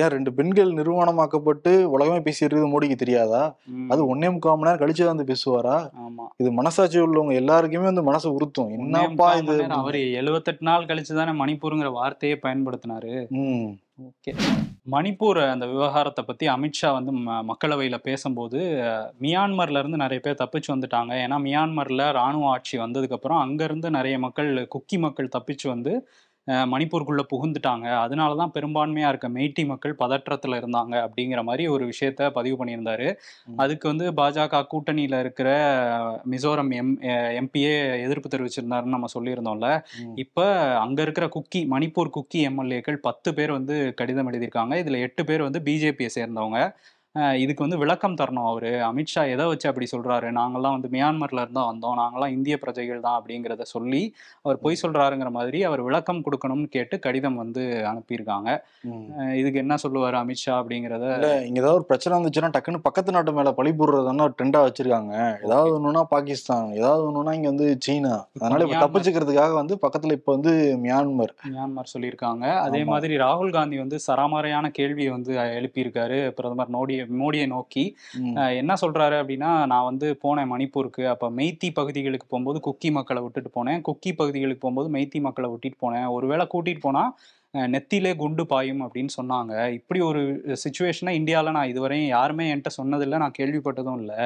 ஏன் 0.00 0.10
ரெண்டு 0.14 0.30
பெண்கள் 0.38 0.70
நிர்வாணமாக்கப்பட்டு 0.78 1.70
உலகமே 1.94 2.18
இருக்குது 2.30 2.70
மோடிக்கு 2.72 2.96
தெரியாதா? 3.02 3.42
அது 3.92 4.00
ஒன்னே 4.12 4.28
முக்கால் 4.32 4.58
மணி 4.58 4.68
நேரம் 4.68 4.82
கழிச்சு 4.82 5.04
வந்து 5.10 5.24
பேசுவாரா? 5.30 5.76
இது 6.42 6.50
மனசாட்சி 6.58 6.98
உள்ளவங்க 7.06 7.34
எல்லாருக்குமே 7.42 7.88
வந்து 7.90 8.04
மனசு 8.10 8.28
உறுத்தும். 8.36 8.72
என்னப்பா 8.76 9.28
இது 9.40 9.56
அவரு 9.80 10.02
எழுவத்தெட்டு 10.22 10.68
நாள் 10.70 10.88
கழிச்சு 10.90 11.14
தானே 11.20 11.34
மணிப்பூருங்கிற 11.42 11.90
வார்த்தையே 11.98 12.36
பயன்படுத்தினாரு. 12.46 13.14
ஓகே. 14.08 14.32
மணிப்பூர் 14.94 15.38
அந்த 15.52 15.66
விவகாரத்தை 15.70 16.22
பத்தி 16.24 16.46
அமித்ஷா 16.54 16.88
வந்து 16.96 17.12
மக்களவையில 17.50 17.96
பேசும்போது 18.08 18.58
மியான்மர்ல 19.24 19.80
இருந்து 19.82 20.02
நிறைய 20.02 20.20
பேர் 20.24 20.40
தப்பிச்சு 20.42 20.70
வந்துட்டாங்க. 20.74 21.12
ஏன்னா 21.24 21.38
மியான்மர்ல 21.46 22.10
ராணுவ 22.18 22.50
ஆட்சி 22.50 22.76
வந்ததுக்கு 22.84 23.18
அப்புறம் 23.18 23.42
அங்க 23.46 23.62
இருந்து 23.64 23.90
நிறைய 23.98 24.18
மக்கள் 24.26 24.50
குக்கி 24.74 24.98
மக்கள் 25.06 25.34
தப்பிச்சு 25.36 25.66
வந்து 25.74 25.94
மணிப்பூருக்குள்ள 26.72 27.22
புகுந்துட்டாங்க. 27.30 27.86
அதனால 28.02 28.36
தான் 28.36 28.52
பெரும்பான்மையா 28.54 29.08
இருக்க 29.08 29.28
மெய்ட்டி 29.30 29.64
மக்கள் 29.66 29.94
பதற்றத்துல 29.98 30.58
இருந்தாங்க 30.60 30.94
அப்படிங்கிற 31.06 31.42
மாதிரி 31.42 31.64
ஒரு 31.68 31.84
விஷயத்த 31.86 32.30
பதிவு 32.30 32.56
பண்ணியிருந்தாரு. 32.60 33.08
அதுக்கு 33.58 33.86
வந்து 33.88 34.06
பாஜக 34.18 34.62
கூட்டணியில 34.72 35.18
இருக்கிற 35.18 35.48
மிசோரம் 36.30 36.72
எம் 36.76 36.92
எம்பியே 37.40 37.72
எதிர்ப்பு 38.06 38.28
தெரிவிச்சிருந்தாருன்னு 38.28 38.96
நம்ம 38.96 39.10
சொல்லியிருந்தோம்ல. 39.14 39.70
இப்ப 40.16 40.40
அங்க 40.78 41.00
இருக்கிற 41.02 41.28
குக்கி 41.28 41.62
மணிப்பூர் 41.68 42.14
குக்கி 42.16 42.40
எம்எல்ஏக்கள் 42.48 43.00
பத்து 43.00 43.30
பேர் 43.34 43.52
வந்து 43.52 43.76
கடிதம் 43.94 44.30
எழுதியிருக்காங்க. 44.32 44.74
இதுல 44.82 45.00
எட்டு 45.00 45.24
பேர் 45.24 45.46
வந்து 45.48 45.62
பிஜேபியை 45.68 46.10
சேர்ந்தவங்க. 46.18 46.60
இதுக்கு 47.40 47.64
வந்து 47.64 47.78
விளக்கம் 47.78 48.16
தரணும் 48.16 48.48
அவரு. 48.48 48.70
அமித்ஷா 48.86 49.22
எதை 49.30 49.44
வச்சு 49.46 49.66
அப்படி 49.68 49.86
சொல்றாரு? 49.92 50.28
நாங்கெல்லாம் 50.36 50.74
வந்து 50.76 50.88
மியான்மர்ல 50.88 51.42
இருந்தா 51.42 51.62
வந்தோம். 51.68 51.96
நாங்கெல்லாம் 52.00 52.34
இந்திய 52.34 52.56
பிரஜைகள் 52.58 53.00
தான் 53.00 53.16
அப்படிங்கிறத 53.18 53.66
சொல்லி 53.70 54.02
அவர் 54.44 54.58
பொய் 54.62 54.80
சொல்றாருங்கிற 54.82 55.30
மாதிரி 55.32 55.60
அவர் 55.64 55.82
விளக்கம் 55.82 56.24
கொடுக்கணும்னு 56.26 56.68
கேட்டு 56.74 56.96
கடிதம் 57.00 57.38
வந்து 57.42 57.62
அனுப்பியிருக்காங்க. 57.90 58.48
இதுக்கு 59.38 59.58
என்ன 59.58 59.76
சொல்லுவாரு 59.84 60.18
அமித்ஷா 60.20 60.54
அப்படிங்கிறத? 60.60 61.06
இல்ல 61.16 61.30
இங்க 61.46 61.60
ஏதாவது 61.60 61.78
ஒரு 61.78 61.88
பிரச்சனை 61.90 62.14
வந்துச்சுன்னா 62.18 62.50
டக்குன்னு 62.54 62.84
பக்கத்து 62.86 63.16
நாட்டு 63.16 63.32
மேல 63.32 63.52
பழி 63.54 63.72
போடுறதுன்னா 63.74 64.26
ட்ரெண்டா 64.36 64.62
வச்சிருக்காங்க. 64.66 65.14
ஏதாவது 65.46 65.70
ஒண்ணுனா 65.76 66.02
பாகிஸ்தான் 66.12 66.68
ஏதாவது 66.76 67.04
ஒண்ணுனா 67.08 67.34
இங்க 67.34 67.48
வந்து 67.52 67.68
சீனா. 67.86 68.14
அதனால 68.36 68.62
இப்ப. 68.66 68.82
தப்பிச்சுக்கிறதுக்காக 68.84 69.54
வந்து 69.56 69.74
பக்கத்துல 69.82 70.16
இப்ப 70.16 70.30
வந்து 70.34 70.52
மியான்மர். 70.84 71.34
மியான்மர் 71.48 71.92
சொல்லியிருக்காங்க. 71.92 72.44
அதே. 72.64 72.82
மாதிரி 72.92 73.14
ராகுல் 73.20 73.54
காந்தி 73.54 73.76
வந்து 73.78 73.98
சராமறையான 74.06 74.70
கேள்வியை 74.72 75.10
வந்து 75.12 75.32
எழுப்பியிருக்காரு. 75.56 76.04
பிரதமர் 76.38 76.72
மோடி 76.72 76.94
மோடியை 77.22 77.46
நோக்கி 77.54 77.84
என்ன 78.60 78.74
சொல்றாரு 78.82 79.16
அப்படின்னா 79.22 79.50
நான் 79.72 79.88
வந்து 79.90 80.08
போனேன் 80.24 80.50
மணிப்பூருக்கு. 80.54 81.04
அப்ப 81.14 81.30
மெய்த்தி 81.38 81.70
பகுதிகளுக்கு 81.78 82.28
போகும்போது 82.28 82.60
குக்கி 82.68 82.90
மக்களை 82.98 83.22
விட்டுட்டு 83.22 83.52
போனேன். 83.58 83.80
குக்கி 83.88 84.12
பகுதிகளுக்கு 84.20 84.62
போகும்போது 84.64 84.90
மெய்த்தி 84.98 85.20
மக்களை 85.28 85.50
விட்டுட்டு 85.54 85.80
போனேன். 85.86 86.08
ஒருவேளை 86.18 86.46
கூட்டிட்டு 86.54 86.84
போனா 86.88 87.04
நெத்திலே 87.74 88.10
குண்டு 88.20 88.44
பாயும் 88.46 88.82
அப்படின்னு 88.84 89.12
சொன்னாங்க. 89.18 89.52
இப்படி 89.76 90.00
ஒரு 90.08 90.22
சுச்சுவேஷனை 90.62 91.12
இந்தியாவில் 91.18 91.54
நான் 91.56 91.70
இதுவரையும் 91.72 92.10
யாருமே 92.16 92.46
என்கிட்ட 92.54 92.70
சொன்னதில்லை. 92.80 93.18
நான் 93.22 93.38
கேள்விப்பட்டதும் 93.38 93.98
இல்லை. 94.02 94.18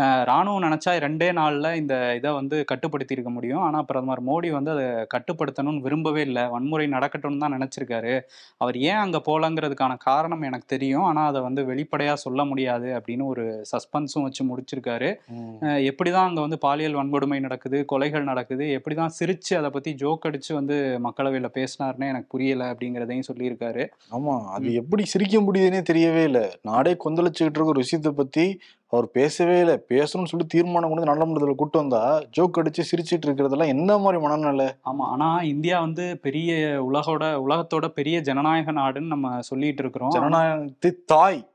ராணுவம் 0.00 0.64
நினைச்சா 0.64 0.94
ரெண்டே 0.96 1.28
நாள்ல 1.32 1.74
இந்த 1.74 2.14
இதை 2.16 2.32
வந்து 2.32 2.64
கட்டுப்படுத்தி 2.64 3.14
இருக்க 3.14 3.30
முடியும். 3.30 3.58
ஆனா 3.58 3.82
பிரதமர் 3.82 4.24
மோடி 4.24 4.50
வந்து 4.50 4.70
அதை 4.70 4.84
கட்டுப்படுத்தணும்னு 5.14 5.80
விரும்பவே 5.80 6.20
இல்லை. 6.20 6.48
வன்முறை 6.48 6.86
நடக்கட்டும்னு 6.86 7.38
தான் 7.38 7.54
நினைச்சிருக்காரு. 7.54 8.14
அவர் 8.56 8.76
ஏன் 8.80 8.94
அங்க 8.96 9.22
போலங்கிறதுக்கான 9.26 9.96
காரணம் 9.98 10.42
எனக்கு 10.42 10.66
தெரியும். 10.66 11.02
ஆனா 11.02 11.26
அதை 11.26 11.40
வந்து 11.40 11.62
வெளிப்படையா 11.64 12.12
சொல்ல 12.16 12.44
முடியாது 12.44 12.88
அப்படின்னு 12.96 13.24
ஒரு 13.24 13.44
சஸ்பென்ஸும் 13.72 14.22
வச்சு 14.22 14.44
முடிச்சிருக்காரு. 14.44 15.10
ம். 15.30 15.56
அஹ் 15.60 15.90
எப்படிதான் 15.90 16.24
அங்க 16.24 16.40
வந்து 16.40 16.58
பாலியல் 16.58 16.96
வன்கொடுமை 16.96 17.40
நடக்குது 17.40 17.84
கொலைகள் 17.92 18.22
நடக்குது 18.22 18.64
எப்படிதான் 18.76 19.16
சிரிச்சு 19.18 19.56
அதை 19.56 19.70
பத்தி 19.70 19.94
ஜோக் 19.94 20.26
அடிச்சு 20.26 20.54
வந்து 20.54 20.76
மக்களவையில 21.04 21.48
பேசினாருன்னு 21.54 22.08
எனக்கு 22.08 22.26
புரியல 22.28 22.72
அப்படிங்கிறதையும் 22.72 23.28
சொல்லியிருக்காரு. 23.32 23.86
ஆமா 24.12 24.44
அது 24.50 24.74
எப்படி 24.74 25.04
சிரிக்க 25.04 25.40
முடியுதுன்னே 25.40 25.82
தெரியவே 25.92 26.22
இல்ல. 26.22 26.40
நாடே 26.62 26.96
கொந்தளிச்சுக்கிட்டு 27.04 27.50
இருக்க 27.50 27.64
ஒரு 27.64 27.78
விஷயத்தை 27.78 28.12
பத்தி 28.12 28.44
அவர் 28.88 29.10
பேசவே 29.10 29.58
இல்லை. 29.58 29.84
பேசணும்னு 29.88 30.02
சொல்லி 30.02 30.46
தீர்மானம் 30.48 30.94
கொண்டு 30.94 31.04
நாடாளுமன்றத்துல 31.04 31.54
கூட்டு 31.54 31.78
வந்தா 31.78 32.22
ஜோக் 32.36 32.56
அடிச்சு 32.56 32.84
சிரிச்சிட்டு 32.90 33.26
இருக்கிறதெல்லாம் 33.26 33.66
என்ன 33.66 33.98
மாதிரி 33.98 34.22
மனநிலை? 34.22 34.66
ஆமா. 34.66 34.96
ஆனா 34.96 35.40
இந்தியா 35.42 35.80
வந்து 35.80 36.18
பெரிய 36.18 36.52
உலகோட 36.92 37.42
உலகத்தோட 37.48 37.88
பெரிய 37.88 38.20
ஜனநாயக 38.20 38.72
நாடுன்னு 38.72 39.06
நம்ம 39.06 39.40
சொல்லிட்டு 39.40 39.82
இருக்கிறோம். 39.82 40.08
ஜனநாயகத்தை 40.08 40.94
தாய். 41.06 41.48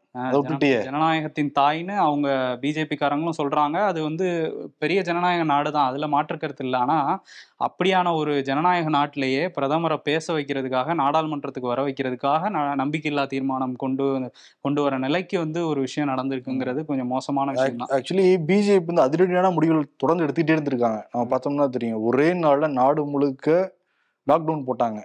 ஜனநாயகத்தின் 0.86 1.52
தாய்ன்னு 1.60 1.96
அவங்க 2.06 2.28
பிஜேபி 2.64 2.96
காரங்களும் 2.96 3.38
சொல்றாங்க. 3.40 3.78
அது 3.92 4.00
வந்து 4.08 4.26
பெரிய 4.84 5.00
ஜனநாயக 5.10 5.44
நாடு 5.52 5.70
தான் 5.76 5.90
அதுல 5.90 6.08
மாற்றுக்கருத்து 6.16 6.66
இல்லை. 6.66 6.80
ஆனா 6.86 6.98
அப்படியான 7.68 8.14
ஒரு 8.20 8.34
ஜனநாயக 8.50 8.90
நாட்டிலேயே 8.98 9.44
பிரதமரை 9.58 9.98
பேச 10.10 10.26
வைக்கிறதுக்காக 10.38 10.96
நாடாளுமன்றத்துக்கு 11.02 11.72
வர 11.74 11.82
வைக்கிறதுக்காக 11.88 12.52
நம்பிக்கையில்லா 12.82 13.26
தீர்மானம் 13.34 13.76
கொண்டு 13.84 14.08
கொண்டு 14.66 14.82
வர 14.86 14.98
நிலைக்கு 15.06 15.38
வந்து 15.44 15.62
ஒரு 15.72 15.80
விஷயம் 15.88 16.12
நடந்திருக்குங்கிறது 16.14 16.84
கொஞ்சம் 16.90 17.12
மோசமான 17.16 17.54
விஷயம் 17.58 17.80
தான் 17.82 17.94
ஆக்சுவலி 18.00 18.28
பிஜேபி 18.50 18.90
வந்து 18.92 19.06
அதிரடியான 19.08 19.52
முடிவுகள் 19.58 19.92
தொடர்ந்து 20.04 20.26
எடுத்துக்கிட்டே 20.28 20.58
இருந்திருக்காங்க. 20.58 21.00
நம்ம 21.14 21.26
பார்த்தோம்னா 21.34 21.70
தெரியும். 21.78 22.04
ஒரே 22.10 22.28
நாள்ல 22.46 22.70
நாடு 22.82 23.04
முழுக்க 23.14 23.48
லாக்டவுன் 24.28 24.68
போட்டாங்க. 24.70 25.00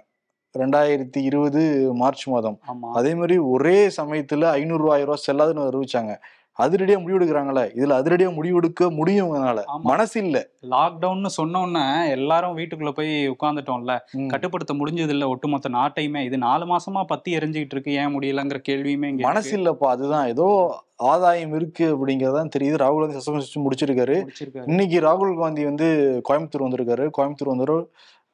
ரெண்டாயிரத்தி 0.59 1.17
இருபது 1.17 1.93
மார்ச் 1.93 2.27
மாதம். 2.27 2.59
அதே 2.93 3.15
மாதிரி 3.15 3.37
ஒரே 3.37 3.87
சமயத்துல 3.87 4.43
ஐநூறு 4.43 4.83
ரூபாய் 4.83 5.03
ரூபாய் 5.03 5.25
செல்லாதுன்னு 5.31 5.69
அறிவிச்சாங்க. 5.69 6.15
அதிரடியா 6.63 7.01
முடிவு 7.01 7.19
எடுக்கிறாங்களே 7.19 7.63
இதுல 7.75 7.93
அதிரடியா 7.93 8.33
முடிவு 8.33 8.55
எடுக்க 8.55 8.89
முடியும் 8.91 9.33
இவங்கனால 9.33 9.57
ஆமா. 9.57 9.81
மனசு 9.81 10.23
இல்ல 10.23 10.47
லாக்டவுன்னு 10.69 11.25
சொன்ன 11.25 11.61
உடனே 11.61 12.09
எல்லாரும் 12.09 12.57
வீட்டுக்குள்ள 12.57 12.91
போய் 12.91 13.29
உட்கார்ந்துட்டோம்ல. 13.29 13.99
ம். 14.11 14.27
கட்டுப்படுத்த 14.27 14.73
முடிஞ்சது 14.73 15.09
இல்ல 15.09 15.27
ஒட்டுமொத்த 15.27 15.69
நாட்டையுமே. 15.69 16.23
இது 16.23 16.37
நாலு 16.37 16.65
மாசமா 16.65 17.03
பத்தி 17.03 17.35
எரிஞ்சுக்கிட்டு 17.35 17.71
இருக்கு 17.71 17.91
ஏன் 17.91 18.19
முடியலங்கிற 18.19 18.61
கேள்வியுமே 18.69 19.17
மனசு. 19.17 19.57
இல்லப்பா 19.57 19.85
அதுதான். 19.85 20.27
ஏதோ 20.27 20.79
ஆதாயம் 20.95 21.53
இருக்கு 21.53 21.97
அப்படிங்கறதான் 21.97 22.49
தெரியுது. 22.59 22.77
ராகுல் 22.77 23.07
காந்தி 23.07 23.31
சஸ்பென்ஸ் 23.31 23.67
முடிச்சிருக்காரு. 23.69 24.27
இன்னைக்கு 24.67 24.99
ராகுல் 24.99 25.39
காந்தி 25.39 25.63
வந்து 25.63 26.21
கோயம்புத்தூர் 26.29 26.61
வந்திருக்காரு. 26.61 27.09
கோயம்புத்தூர் 27.17 27.55
வந்து 27.55 27.91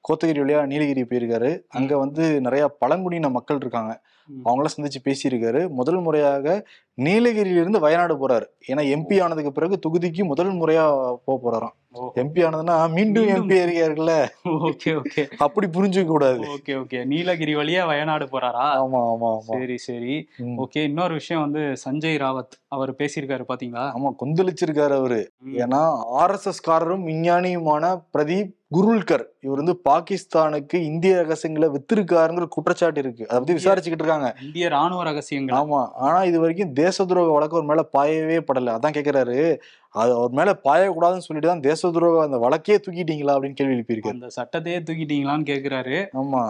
கோத்தகிரி 0.09 0.39
வழியா 0.39 0.65
நீலகிரி 0.65 1.01
போயிருக்காரு. 1.01 1.61
அங்க 1.67 1.97
வந்து 1.97 2.41
நிறைய 2.41 2.67
பழங்குடியின 2.67 3.29
மக்கள் 3.29 3.57
இருக்காங்க. 3.57 4.01
ம். 4.27 4.47
அவங்கள 4.47 4.65
சந்திச்சு 4.77 4.99
பேசியிருக்காரு. 5.03 5.69
முதல் 5.69 6.01
முறையாக 6.01 6.67
நீலகிரியிலிருந்து 7.01 7.79
வயநாடு 7.79 8.27
போறாரு. 8.27 8.45
ஏன்னா 8.67 8.83
எம்பி 8.95 9.23
ஆனதுக்கு 9.23 9.51
பிறகு 9.51 9.79
தொகுதிக்கு 9.79 10.23
முதல் 10.23 10.51
முறையா 10.51 11.15
போக 11.25 11.37
போறாராம். 11.43 11.75
எம்பி 12.15 12.41
ஆனதுன்னா 12.43 12.91
மீண்டும். 12.91 13.27
எம்பி 13.27 13.57
இருக்காருல்ல 13.63 14.25
ஓகே 14.45 15.01
ஓகே. 15.01 15.29
அப்படி 15.37 15.67
புரிஞ்சுக்க 15.67 16.05
கூடாது. 16.05 16.39
Okay 16.39 16.69
okay. 16.69 17.05
நீலகிரி 17.05 17.55
வழியா 17.55 17.85
வயநாடு 17.85 18.25
போறாரா? 18.25 18.65
ஆமா 18.79 19.01
ஆமா 19.11 19.29
ஆமா. 19.33 19.37
சரி 19.39 19.77
சரி. 19.77 20.27
ஓகே 20.39 20.83
இன்னொரு 20.83 21.13
விஷயம் 21.13 21.51
வந்து 21.51 21.59
சஞ்சய் 21.59 22.17
ராவத் 22.17 22.55
அவர் 22.67 22.93
பேசியிருக்காரு 22.93 23.45
பாத்தீங்களா? 23.47 23.85
ஆமா 23.93 24.13
கொந்தளிச்சிருக்காரு 24.25 24.97
அவரு. 24.97 25.31
ஏன்னா 25.53 25.81
ஆர்எஸ்எஸ் 26.19 26.63
காரரும் 26.67 27.05
விஞ்ஞானியுமான 27.05 28.01
பிரதீப் 28.17 28.51
குருல்கர். 28.73 29.23
இவர் 29.41 29.63
வந்து 29.63 29.81
பாகிஸ்தானுக்கு 29.89 30.75
இந்திய 30.75 31.17
ரகசியங்களை 31.17 31.75
வித்திருக்காருங்கிற 31.75 32.45
குற்றச்சாட்டு 32.47 32.99
இருக்கு. 32.99 33.29
அதை 33.29 33.43
பத்தி 33.43 33.69
விசாரிச்சுக்கிட்டு 33.69 34.01
இருக்காங்க. 34.03 34.35
இந்திய 34.41 34.69
ராணுவ 34.69 35.03
ரகசியங்கள். 35.03 35.57
ஆமா. 35.57 35.91
ஆனா 35.93 36.23
இது 36.23 36.39
வரைக்கும் 36.39 36.73
தேச 36.73 37.05
துரோக 37.05 37.31
வழக்கு 37.31 37.61
அவர் 37.61 37.87
மேல 37.87 37.89
பாயவே 37.97 38.45
படல. 38.53 38.77
அதான் 38.77 38.95
கேக்குறாரு. 38.95 39.59
அது 39.95 40.11
அவர் 40.17 40.35
மேல 40.37 40.51
பாயக்கூடாதுன்னு 40.65 41.25
சொல்லிட்டு 41.25 41.49
தான் 41.49 41.63
தேச 41.67 41.89
துரோக 41.95 42.21
அந்த 42.25 42.37
வழக்கே 42.43 42.75
தூக்கிட்டீங்களா 42.85 43.33
அப்படின்னு 43.35 43.57
கேள்வி 43.59 43.75
எழுப்பியிருக்காரு 43.75 44.15
அந்த 44.15 44.29
சட்டத்தையே 44.37 44.79
தூக்கிட்டீங்களான்னு 44.87 45.45
கேக்குறாரு. 45.49 45.97
ஆமா. 46.21 46.41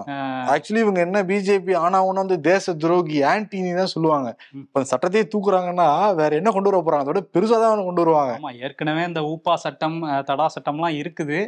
ஆக்சுவலி 0.53 0.81
இவங்க 0.85 1.01
என்ன 1.07 1.23
பிஜேபி 1.31 1.73
ஆனா 1.81 1.99
ஒண்ணு 2.07 2.23
வந்து 2.23 2.37
தேச 2.49 2.75
துரோகி 2.83 3.19
ஆன்டினி 3.31 3.71
தான் 3.79 3.91
சொல்லுவாங்க. 3.95 4.29
இப்ப 4.61 4.79
அந்த 4.79 4.89
சட்டத்தையே 4.93 5.25
தூக்குறாங்கன்னா 5.33 5.89
வேற 6.21 6.31
என்ன 6.41 6.51
கொண்டு 6.57 6.71
வர 6.71 6.81
போறாங்க? 6.87 7.05
அதோட 7.05 7.23
பெருசா 7.35 7.59
தான் 7.63 7.87
கொண்டு 7.89 8.03
வருவாங்க. 8.03 8.33
ஆமா 8.39 8.53
ஏற்கனவே 8.67 9.03
இந்த 9.11 9.23
ஊப்பா 9.33 9.55
சட்டம் 9.65 9.99
தடா 10.31 10.47
சட்டம்லாம் 10.55 10.97
இருக்குது. 11.01 11.39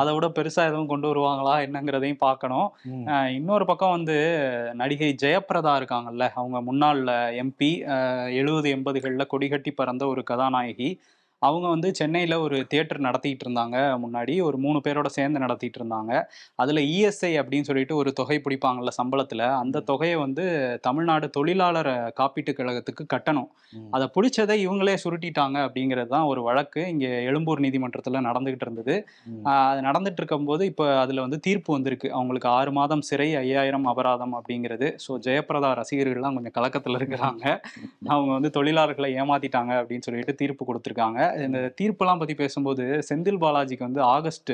அதை 0.00 0.12
விட 0.16 0.28
பெருசா 0.38 0.64
எதுவும் 0.70 0.92
கொண்டு 0.94 1.08
வருவாங்களா 1.12 1.56
என்னங்கிறதையும் 1.66 2.22
பார்க்கணும். 2.26 2.68
இன்னொரு 3.38 3.66
பக்கம் 3.72 3.96
வந்து 3.96 4.16
நடிகை 4.82 5.12
ஜெயபிரதா 5.24 5.74
இருக்காங்கல்ல 5.80 6.24
அவங்க 6.40 6.58
முன்னாள் 6.70 7.02
எம்பி 7.44 7.72
எழுபது 8.40 8.68
எண்பதுகளில் 8.76 9.30
கொடிகட்டி 9.34 9.72
பறந்த 9.80 10.04
ஒரு 10.14 10.22
கதாநாயகி. 10.32 10.90
அவங்க 11.42 11.66
வந்து 11.68 11.88
சென்னையில் 11.94 12.34
ஒரு 12.36 12.56
தியேட்டர் 12.66 13.00
நடத்திட்டு 13.00 13.44
இருந்தாங்க 13.46 13.76
முன்னாடி. 14.04 14.34
ஒரு 14.42 14.56
மூணு 14.58 14.78
பேரோட 14.86 15.08
சேர்ந்து 15.16 15.38
நடத்திட்டு 15.38 15.78
இருந்தாங்க. 15.80 16.12
அதில் 16.58 16.80
இஎஸ்ஐ 16.92 17.32
அப்படின்னு 17.40 17.68
சொல்லிட்டு 17.70 17.94
ஒரு 17.96 18.10
தொகை 18.12 18.38
பிடிப்பாங்கல்ல 18.46 18.92
சம்பளத்தில். 18.98 19.44
அந்த 19.62 19.82
தொகையை 19.90 20.16
வந்து 20.16 20.44
தமிழ்நாடு 20.82 21.26
தொழிலாளர் 21.30 21.90
காப்பீட்டுக் 22.20 22.58
கழகத்துக்கு 22.60 23.04
கட்டணும். 23.14 23.50
அதை 23.92 24.06
பிடிச்சதை 24.16 24.56
இவங்களே 24.64 24.96
சுருட்டிட்டாங்க 25.04 25.58
அப்படிங்கிறது 25.66 26.10
தான் 26.14 26.28
ஒரு 26.32 26.42
வழக்கு. 26.42 26.82
இங்கே 26.94 27.10
எழும்பூர் 27.30 27.64
நீதிமன்றத்தில் 27.66 28.20
நடந்துகிட்டு 28.28 28.66
இருந்தது. 28.68 28.96
அது 29.54 29.80
நடந்துட்டு 29.88 30.20
இருக்கும்போது 30.22 30.64
இப்போ 30.72 30.86
அதில் 31.04 31.24
வந்து 31.26 31.40
தீர்ப்பு 31.40 31.70
வந்திருக்கு. 31.72 32.10
அவங்களுக்கு 32.18 32.50
ஆறு 32.56 32.72
மாதம் 32.72 33.04
சிறை 33.10 33.28
ஐயாயிரம் 33.42 33.86
அபராதம் 33.92 34.36
அப்படிங்கிறது. 34.40 34.88
ஸோ 35.06 35.12
ஜெயபிரதா 35.28 35.72
ரசிகர்கள்லாம் 35.80 36.36
கொஞ்சம் 36.38 36.56
கலக்கத்தில் 36.58 36.98
இருக்கிறாங்க. 37.00 37.44
அவங்க 38.14 38.30
வந்து 38.32 38.50
தொழிலாளர்களை 38.58 39.10
ஏமாத்திட்டாங்க 39.20 39.72
அப்படின்னு 39.80 40.06
சொல்லிட்டு 40.08 40.34
தீர்ப்பு 40.34 40.64
கொடுத்துருக்காங்க. 40.64 41.20
இந்த 41.46 41.58
தீர்ப்பெல்லாம் 41.80 42.18
பற்றி 42.18 42.34
பேசும்போது 42.34 42.84
செந்தில் 43.08 43.42
பாலாஜிக்கு 43.44 43.88
வந்து 43.88 44.02
ஆகஸ்ட் 44.14 44.52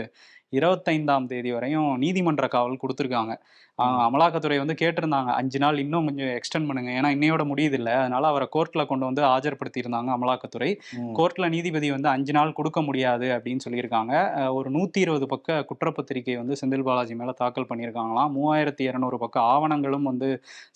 இருபத்தைந்தாம் 0.53 1.27
தேதி 1.27 1.51
வரையும் 1.53 1.91
நீதிமன்ற 1.97 2.47
காவல் 2.49 2.83
கொடுத்துருக்காங்க. 2.83 3.35
அமலாக்கத்துறை 3.79 4.57
வந்து 4.63 4.75
கேட்டிருந்தாங்க. 4.81 5.31
அஞ்சு 5.41 5.59
நாள் 5.63 5.79
இன்னும் 5.83 6.07
கொஞ்சம் 6.09 6.33
எக்ஸ்டெண்ட் 6.39 6.67
பண்ணுங்க. 6.69 6.91
ஏன்னா 6.99 7.09
இன்னையோட 7.15 7.43
முடியுது 7.51 7.77
இல்லை 7.79 7.93
அதனால 8.01 8.27
அவரை 8.33 8.47
கோர்ட்டில் 8.55 8.89
கொண்டு 8.91 9.05
வந்து 9.09 9.23
ஆஜர்படுத்தியிருந்தாங்க 9.35 10.11
அமலாக்கத்துறை. 10.17 10.71
கோர்ட்ல 11.19 11.49
நீதிபதி 11.55 11.89
வந்து 11.95 12.09
அஞ்சு 12.15 12.33
நாள் 12.37 12.53
கொடுக்க 12.59 12.81
முடியாது 12.89 13.27
அப்படின்னு 13.37 13.65
சொல்லியிருக்காங்க. 13.67 14.13
ஒரு 14.59 14.71
நூத்தி 14.77 15.01
இருபது 15.05 15.29
பக்க 15.33 15.59
குற்றப்பத்திரிகை 15.71 16.37
வந்து 16.41 16.59
செந்தில் 16.61 16.87
பாலாஜி 16.89 17.17
மேல 17.21 17.35
தாக்கல் 17.41 17.69
பண்ணியிருக்காங்களாம். 17.71 18.31
மூவாயிரத்தி 18.37 18.85
இரநூறு 18.91 19.19
பக்க 19.25 19.41
ஆவணங்களும் 19.55 20.09
வந்து 20.11 20.29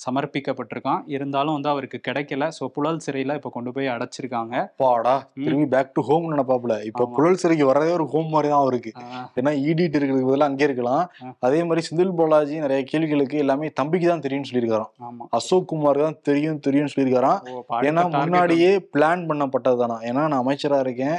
சமர்ப்பிக்கப்பட்டிருக்கான். 0.06 1.02
இருந்தாலும் 1.16 1.56
வந்து 1.58 1.72
அவருக்கு 1.74 2.00
கிடைக்கல. 2.08 2.48
ஸோ 2.58 2.70
புழல் 2.78 3.02
சிறையில 3.06 3.38
இப்போ 3.40 3.52
கொண்டு 3.58 3.72
போய் 3.76 3.92
அடைச்சிருக்காங்க. 3.96 4.54
பாடா. 4.84 5.14
திரும்பி 5.44 5.68
பேக் 5.76 5.94
டு 5.98 6.04
ஹோம் 6.10 6.26
நினைப்பாப்ல 6.34 6.74
இப்ப. 6.90 7.10
புழல் 7.18 7.40
சிறைக்கு 7.44 7.70
வரதே 7.72 7.92
ஒரு 7.98 8.08
ஹோம் 8.16 8.32
மாதிரி 8.36 8.50
தான் 8.54 8.64
அவருக்கு 8.64 8.92
ஏன்னா 9.40 9.54
ஈடிட்டு 9.68 9.96
இருக்கிறதுக்கு 9.98 10.32
பதிலா 10.32 10.50
அங்கே 10.50 10.68
இருக்கலாம். 10.70 11.04
அதே 11.46 11.62
மாதிரி 11.68 11.86
செந்தில் 11.90 12.16
பாலாஜி 12.18 12.56
நிறைய 12.66 12.82
கேள்விகளுக்கு 12.92 13.36
எல்லாமே 13.44 13.66
தம்பிக்கு 13.80 14.06
தான் 14.10 14.22
தெரியும்னு 14.24 14.48
சொல்லியிருக்காராம். 14.50 14.92
அசோக் 15.38 15.68
குமார் 15.72 16.00
தான் 16.04 16.18
தெரியும் 16.28 16.60
தெரியும்னு 16.66 16.92
சொல்லியிருக்காராம். 16.94 17.40
ஏன்னா 17.88 18.04
முன்னாடியே 18.16 18.70
பிளான் 18.94 19.24
பண்ணப்பட்டது 19.30 19.78
தானா? 19.82 19.98
ஏன்னா 20.10 20.24
நான் 20.32 20.42
அமைச்சரா 20.44 20.78
இருக்கேன். 20.86 21.18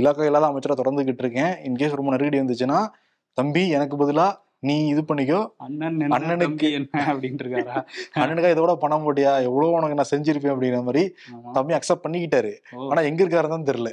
இலாக்கா 0.00 0.24
இல்லாத 0.30 0.48
அமைச்சரா 0.52 0.76
தொடர்ந்துகிட்டு 0.82 1.24
இருக்கேன். 1.24 1.52
இன்கேஸ் 1.68 1.98
ரொம்ப 2.00 2.12
நெருக்கடி 2.14 2.42
வந்துச்சுன்னா 2.42 2.80
தம்பி 3.38 3.62
எனக்கு 3.76 3.96
பதிலா 4.02 4.26
நீ 4.66 4.86
இது 4.86 5.02
பண்ணிக்கோ. 5.02 5.46
அண்ணன் 5.56 5.96
அண்ணனுக்கு- 5.96 6.72
என்ன 6.72 7.06
அப்படின்ட்டு 7.06 7.44
இருக்காரா 7.44 7.86
அண்ணனுக்கா 8.14 8.50
இதோட 8.54 8.74
பணம் 8.74 9.02
போட்டியா? 9.02 9.42
எவ்வளவு 9.42 9.70
உனக்கு 9.70 9.94
நான் 9.94 10.20
செஞ்சிருப்பேன் 10.20 10.54
அப்படிங்கிற 10.56 10.82
மாதிரி. 10.82 11.14
தம்பி 11.52 11.74
அக்செப்ட் 11.74 12.06
பண்ணிக்கிட்டாரு. 12.08 12.52
ஆனா 12.88 13.00
எங்க 13.00 13.24
இருக்காருன்னு 13.24 13.68
தெரியல. 13.70 13.92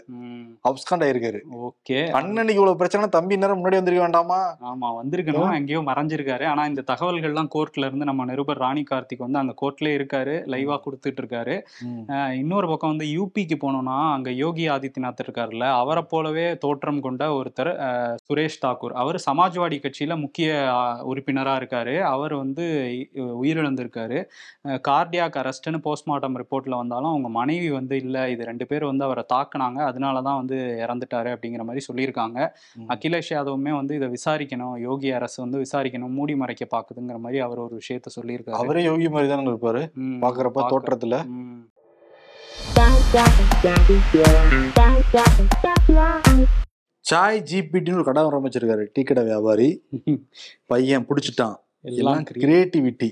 அப்ஸ்காண்ட் 0.69 1.03
ஆயிருக்காரு. 1.03 1.39
ஓகே. 1.61 1.93
அண்ணனுக்கு 1.93 2.49
இவ்வளவு 2.49 2.75
பிரச்சனை 2.75 3.07
தம்பி 3.07 3.37
நேரம் 3.37 3.57
முன்னாடி 3.57 3.69
வந்திருக்க 3.69 3.99
வேண்டாமா? 3.99 4.57
ஆமா 4.63 4.85
வந்திருக்கணும். 4.85 5.55
எங்கேயோ 5.55 5.81
மறைஞ்சிருக்காரு. 5.81 6.45
ஆனா 6.45 6.65
இந்த 6.65 6.83
தகவல்கள்லாம் 6.87 7.47
கோர்ட்ல 7.55 7.85
இருந்து 7.85 8.05
நம்ம 8.05 8.25
நிருபர் 8.25 8.57
ராணி 8.57 8.83
கார்த்திக் 8.91 9.17
வந்து 9.17 9.39
அங்க 9.39 9.53
கோர்ட்லயே 9.61 9.83
இருக்காரு. 9.83 10.31
லைவா 10.45 10.79
கொடுத்துட்டு 10.85 11.17
இருக்காரு 11.21 11.61
இன்னொரு 12.31 12.67
பக்கம் 12.67 12.89
வந்து 12.89 13.05
யூபிக்கு 13.05 13.57
போனோம்னா 13.61 14.13
அங்க 14.13 14.31
யோகி 14.31 14.69
ஆதித்யநாத் 14.69 15.17
இருக்காருல்ல 15.25 15.71
அவரை 15.71 16.03
போலவே 16.03 16.57
தோற்றம் 16.57 17.01
கொண்ட 17.01 17.27
ஒருத்தர் 17.27 18.15
சுரேஷ் 18.27 18.65
தாக்கூர். 18.65 18.91
அவர் 18.93 19.23
சமாஜ்வாடி 19.31 19.77
கட்சியில 19.77 20.19
முக்கிய 20.19 20.62
அஹ், 20.65 21.01
உறுப்பினரா 21.09 21.53
இருக்காரு 21.59 21.71
அவர் 22.09 22.33
வந்து 22.37 22.65
உயிரிழந்திருக்காரு 23.39 24.17
கார்டியாக் 24.85 25.37
அரெஸ்ட்னு 25.41 25.79
போஸ்ட்மார்ட்டம் 25.83 26.37
ரிப்போர்ட்ல 26.39 26.75
வந்தாலும் 26.77 27.11
அவங்க 27.11 27.29
மனைவி 27.35 27.69
வந்து 27.71 27.95
இல்ல 28.01 28.27
இது 28.29 28.45
ரெண்டு 28.45 28.67
பேர் 28.67 28.85
வந்து 28.85 29.05
அவரை 29.05 29.23
தாக்குனாங்க 29.29 29.79
அதனால 29.87 30.21
தான் 30.21 30.39
வந்து 30.39 30.57
இறந்துட்டாரு 30.83 31.01
அப்படிங்கிற 31.33 31.65
மாதிரி 31.65 31.85
சொல்லியிருக்காங்க. 31.85 32.39
அகிலேஷ் 32.93 33.31
யாதவுமே 33.33 33.73
வந்து 33.75 33.95
இதை 33.95 34.09
விசாரிக்கணும் 34.13 34.51
யோகி 34.83 35.11
அரசு 35.13 35.37
வந்து 35.41 35.59
விசாரிக்கணும் 35.61 36.15
மூடி 36.15 36.35
மறைக்க 36.37 36.67
பாக்குதுங்கிற 36.71 36.91
மாதிரி 37.21 37.41
அவர் 37.41 37.63
ஒரு 37.63 37.75
விஷயத்த 37.79 38.15
சொல்லியிருக்காரு 38.15 38.59
அவரே 38.61 38.83
யோகி 38.85 39.09
மாதிரி 39.09 39.31
தானே 39.31 39.49
இருப்பாரு 39.49 39.83
ம், 40.01 40.17
பாக்குறப்ப 40.21 40.57
பார்க்க- 40.59 40.73
தோற்றத்துல. 40.75 41.17
சாய் 47.05 47.43
ஜிபிடின்னு 47.49 47.93
ஒரு 47.93 48.03
கடை 48.03 48.21
ஆரம்பிச்சிருக்காரு. 48.23 48.83
டீ 48.93 49.03
கடை 49.03 49.23
வியாபாரி. 49.23 49.81
பையன் 50.65 51.05
பிடிச்சிட்டான். 51.09 51.55
எல்லாம் 51.81 52.23
creativity 52.23 53.09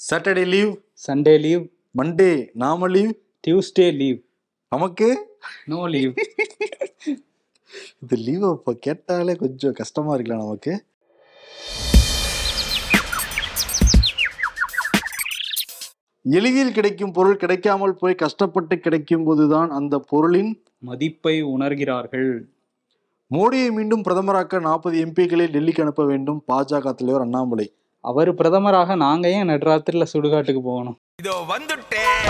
Saturday 0.00 0.44
leave 0.46 0.70
Sunday 1.06 1.34
leave 1.40 1.62
Monday 1.98 2.30
நாம 2.52 2.88
லீவ் 2.88 3.12
டியூஸ்டே 3.44 3.86
லீவ் 3.96 4.18
நமக்கு? 4.68 5.08
நோ 5.66 5.88
லீவ் 5.88 6.12
இது 8.02 8.16
லீவ் 8.16 8.46
இப்போ 8.52 8.72
கேட்டாலே 8.80 9.34
கொஞ்சம் 9.36 9.72
கஷ்டமா 9.72 10.14
இருக்குல்ல 10.14 10.40
நமக்கு? 10.44 10.74
எளிதில் 16.24 16.72
கிடைக்கும் 16.72 17.12
பொருள் 17.12 17.36
கிடைக்காமல் 17.36 17.94
போய் 17.94 18.14
கஷ்டப்பட்டு 18.14 18.78
கிடைக்கும் 18.78 19.24
போதுதான் 19.24 19.70
அந்த 19.70 19.98
பொருளின் 19.98 20.52
மதிப்பை 20.78 21.44
உணர்கிறார்கள். 21.44 22.30
மோடியை 23.34 23.72
மீண்டும் 23.72 24.02
பிரதமராக்க 24.02 24.60
நாற்பது 24.60 25.04
எம்பிக்களை 25.04 25.46
டெல்லிக்கு 25.54 25.80
அனுப்ப 25.80 26.04
வேண்டும் 26.04 26.42
பாஜக 26.52 26.92
தலைவர் 26.92 27.20
அண்ணாமலை. 27.20 27.72
அவர் 28.00 28.34
பிரதமராக 28.34 28.96
நாங்க 28.96 29.28
ஏன் 29.28 29.48
நடுராத்திரில 29.48 30.06
சுடுகாட்டுக்கு 30.12 30.60
போகணும்? 30.60 30.96
இதோ 31.22 31.44
வந்துட்டேன் 31.48 32.22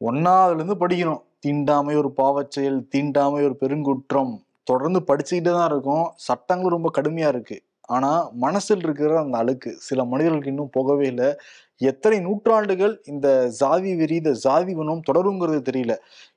ஒன்னாவதுல 0.00 0.54
இருந்து 0.54 0.74
படிக்கணும். 0.74 1.22
தீண்டாமை 1.40 1.96
ஒரு 1.96 2.12
பாவச் 2.16 2.50
செயல் 2.50 2.88
தீண்டாமை 2.88 3.44
ஒரு 3.44 3.56
பெருங்குற்றம். 3.56 4.42
தொடர்ந்து 4.64 5.00
படிச்சுக்கிட்டே 5.00 5.52
தான் 5.58 5.70
இருக்கும். 5.70 6.10
சட்டங்களும் 6.14 6.82
ரொம்ப 6.82 6.90
கடுமையா 7.00 7.28
இருக்கு. 7.28 7.62
ஆனால் 7.94 8.22
மனசில் 8.44 8.84
இருக்கிற 8.86 9.12
அந்த 9.24 9.36
அழுக்கு 9.42 9.70
சில 9.88 10.00
மனிதர்களுக்கு 10.12 10.52
இன்னும் 10.54 10.74
போகவே 10.76 11.04
இல்லை. 11.12 11.28
எத்தனை 11.90 12.18
நூற்றாண்டுகள் 12.26 12.94
இந்த 13.12 13.28
ஜாதி 13.60 13.92
வெறி 14.00 14.16
இந்த 14.22 14.32
ஜாதி 14.46 14.72
குணம் 14.78 15.04
தொடருங்கிறது 15.08 15.60
தெரியல. 15.68 15.94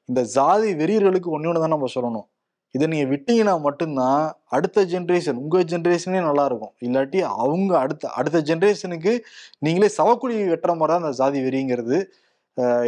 இந்த 0.10 0.22
ஜாதி 0.38 0.70
வெறியர்களுக்கு 0.82 1.30
ஒன்று 1.36 1.50
ஒன்று 1.52 1.64
தான் 1.64 1.76
நம்ம 1.76 1.90
சொல்லணும். 1.96 2.28
இதை 2.76 2.86
நீங்கள் 2.94 3.12
விட்டீங்கன்னா 3.14 3.54
மட்டும்தான் 3.68 4.24
அடுத்த 4.56 4.80
ஜென்ரேஷன் 4.94 5.40
உங்கள் 5.44 5.70
ஜென்ரேஷனே 5.72 6.20
நல்லாயிருக்கும் 6.30 6.74
இல்லாட்டி 6.88 7.20
அவங்க 7.44 7.72
அடுத்த 7.84 8.12
அடுத்த 8.20 8.40
ஜென்ரேஷனுக்கு 8.50 9.14
நீங்களே 9.66 9.90
சவக்குழி 10.00 10.36
வெட்டுற 10.54 10.74
மாதிரி 10.82 10.94
தான் 10.94 11.04
அந்த 11.04 11.14
ஜாதி 11.22 11.40
வெறிங்கிறது. 11.48 11.98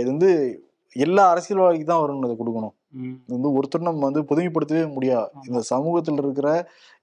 இது 0.02 0.10
வந்து 0.14 0.32
எல்லா 0.96 1.24
அரசியல்வாதிக்கு 1.34 1.88
தான் 1.92 2.04
வரும் 2.04 2.24
இதை 2.28 2.36
கொடுக்கணும். 2.42 2.76
வந்து 3.28 3.50
ஒருத்தர் 3.58 3.82
நம்ம 3.82 4.06
வந்து 4.10 4.22
பொதுமைப்படுத்தவே 4.22 4.94
முடியாது 4.94 5.30
இந்த 5.48 5.60
சமூகத்தில் 5.62 6.18
இருக்கிற 6.18 6.48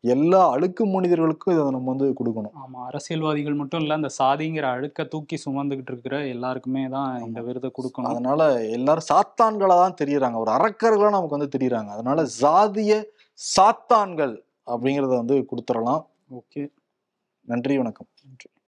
எல்லா 0.04 0.40
அழுக்கு 0.50 0.86
மனிதர்களுக்கும் 0.86 1.54
இதை 1.54 1.70
நம்ம 1.70 1.90
வந்து 1.94 2.08
கொடுக்கணும். 2.20 2.54
ஆமா 2.54 2.80
அரசியல்வாதிகள் 2.86 3.54
மட்டும் 3.54 3.80
இல்ல 3.80 3.94
அந்த 3.94 4.10
சாதிங்கிற 4.18 4.66
அழுக்க 4.68 5.04
தூக்கி 5.04 5.38
சுமந்துகிட்டு 5.44 5.92
இருக்கிற 5.92 6.26
எல்லாருக்குமே 6.26 6.88
தான் 6.88 7.22
இந்த 7.22 7.40
விருதை 7.40 7.70
கொடுக்கணும். 7.70 8.10
அதனால 8.10 8.40
எல்லாரும் 8.78 9.08
சாத்தான்களா 9.12 9.76
தான் 9.84 9.98
தெரியறாங்க. 10.02 10.34
ஒரு 10.34 10.50
அரக்கர்களா 10.50 11.10
நமக்கு 11.10 11.38
வந்து 11.38 11.54
தெரியறாங்க. 11.56 11.88
அதனால 11.88 12.26
சாதிய 12.42 12.92
சாத்தான்கள் 13.38 14.34
அப்படிங்கறத 14.66 15.14
வந்து 15.16 15.46
கொடுத்துடலாம். 15.52 16.02
ஓகே. 16.30 16.62
நன்றி 17.48 17.78
வணக்கம். 17.78 18.08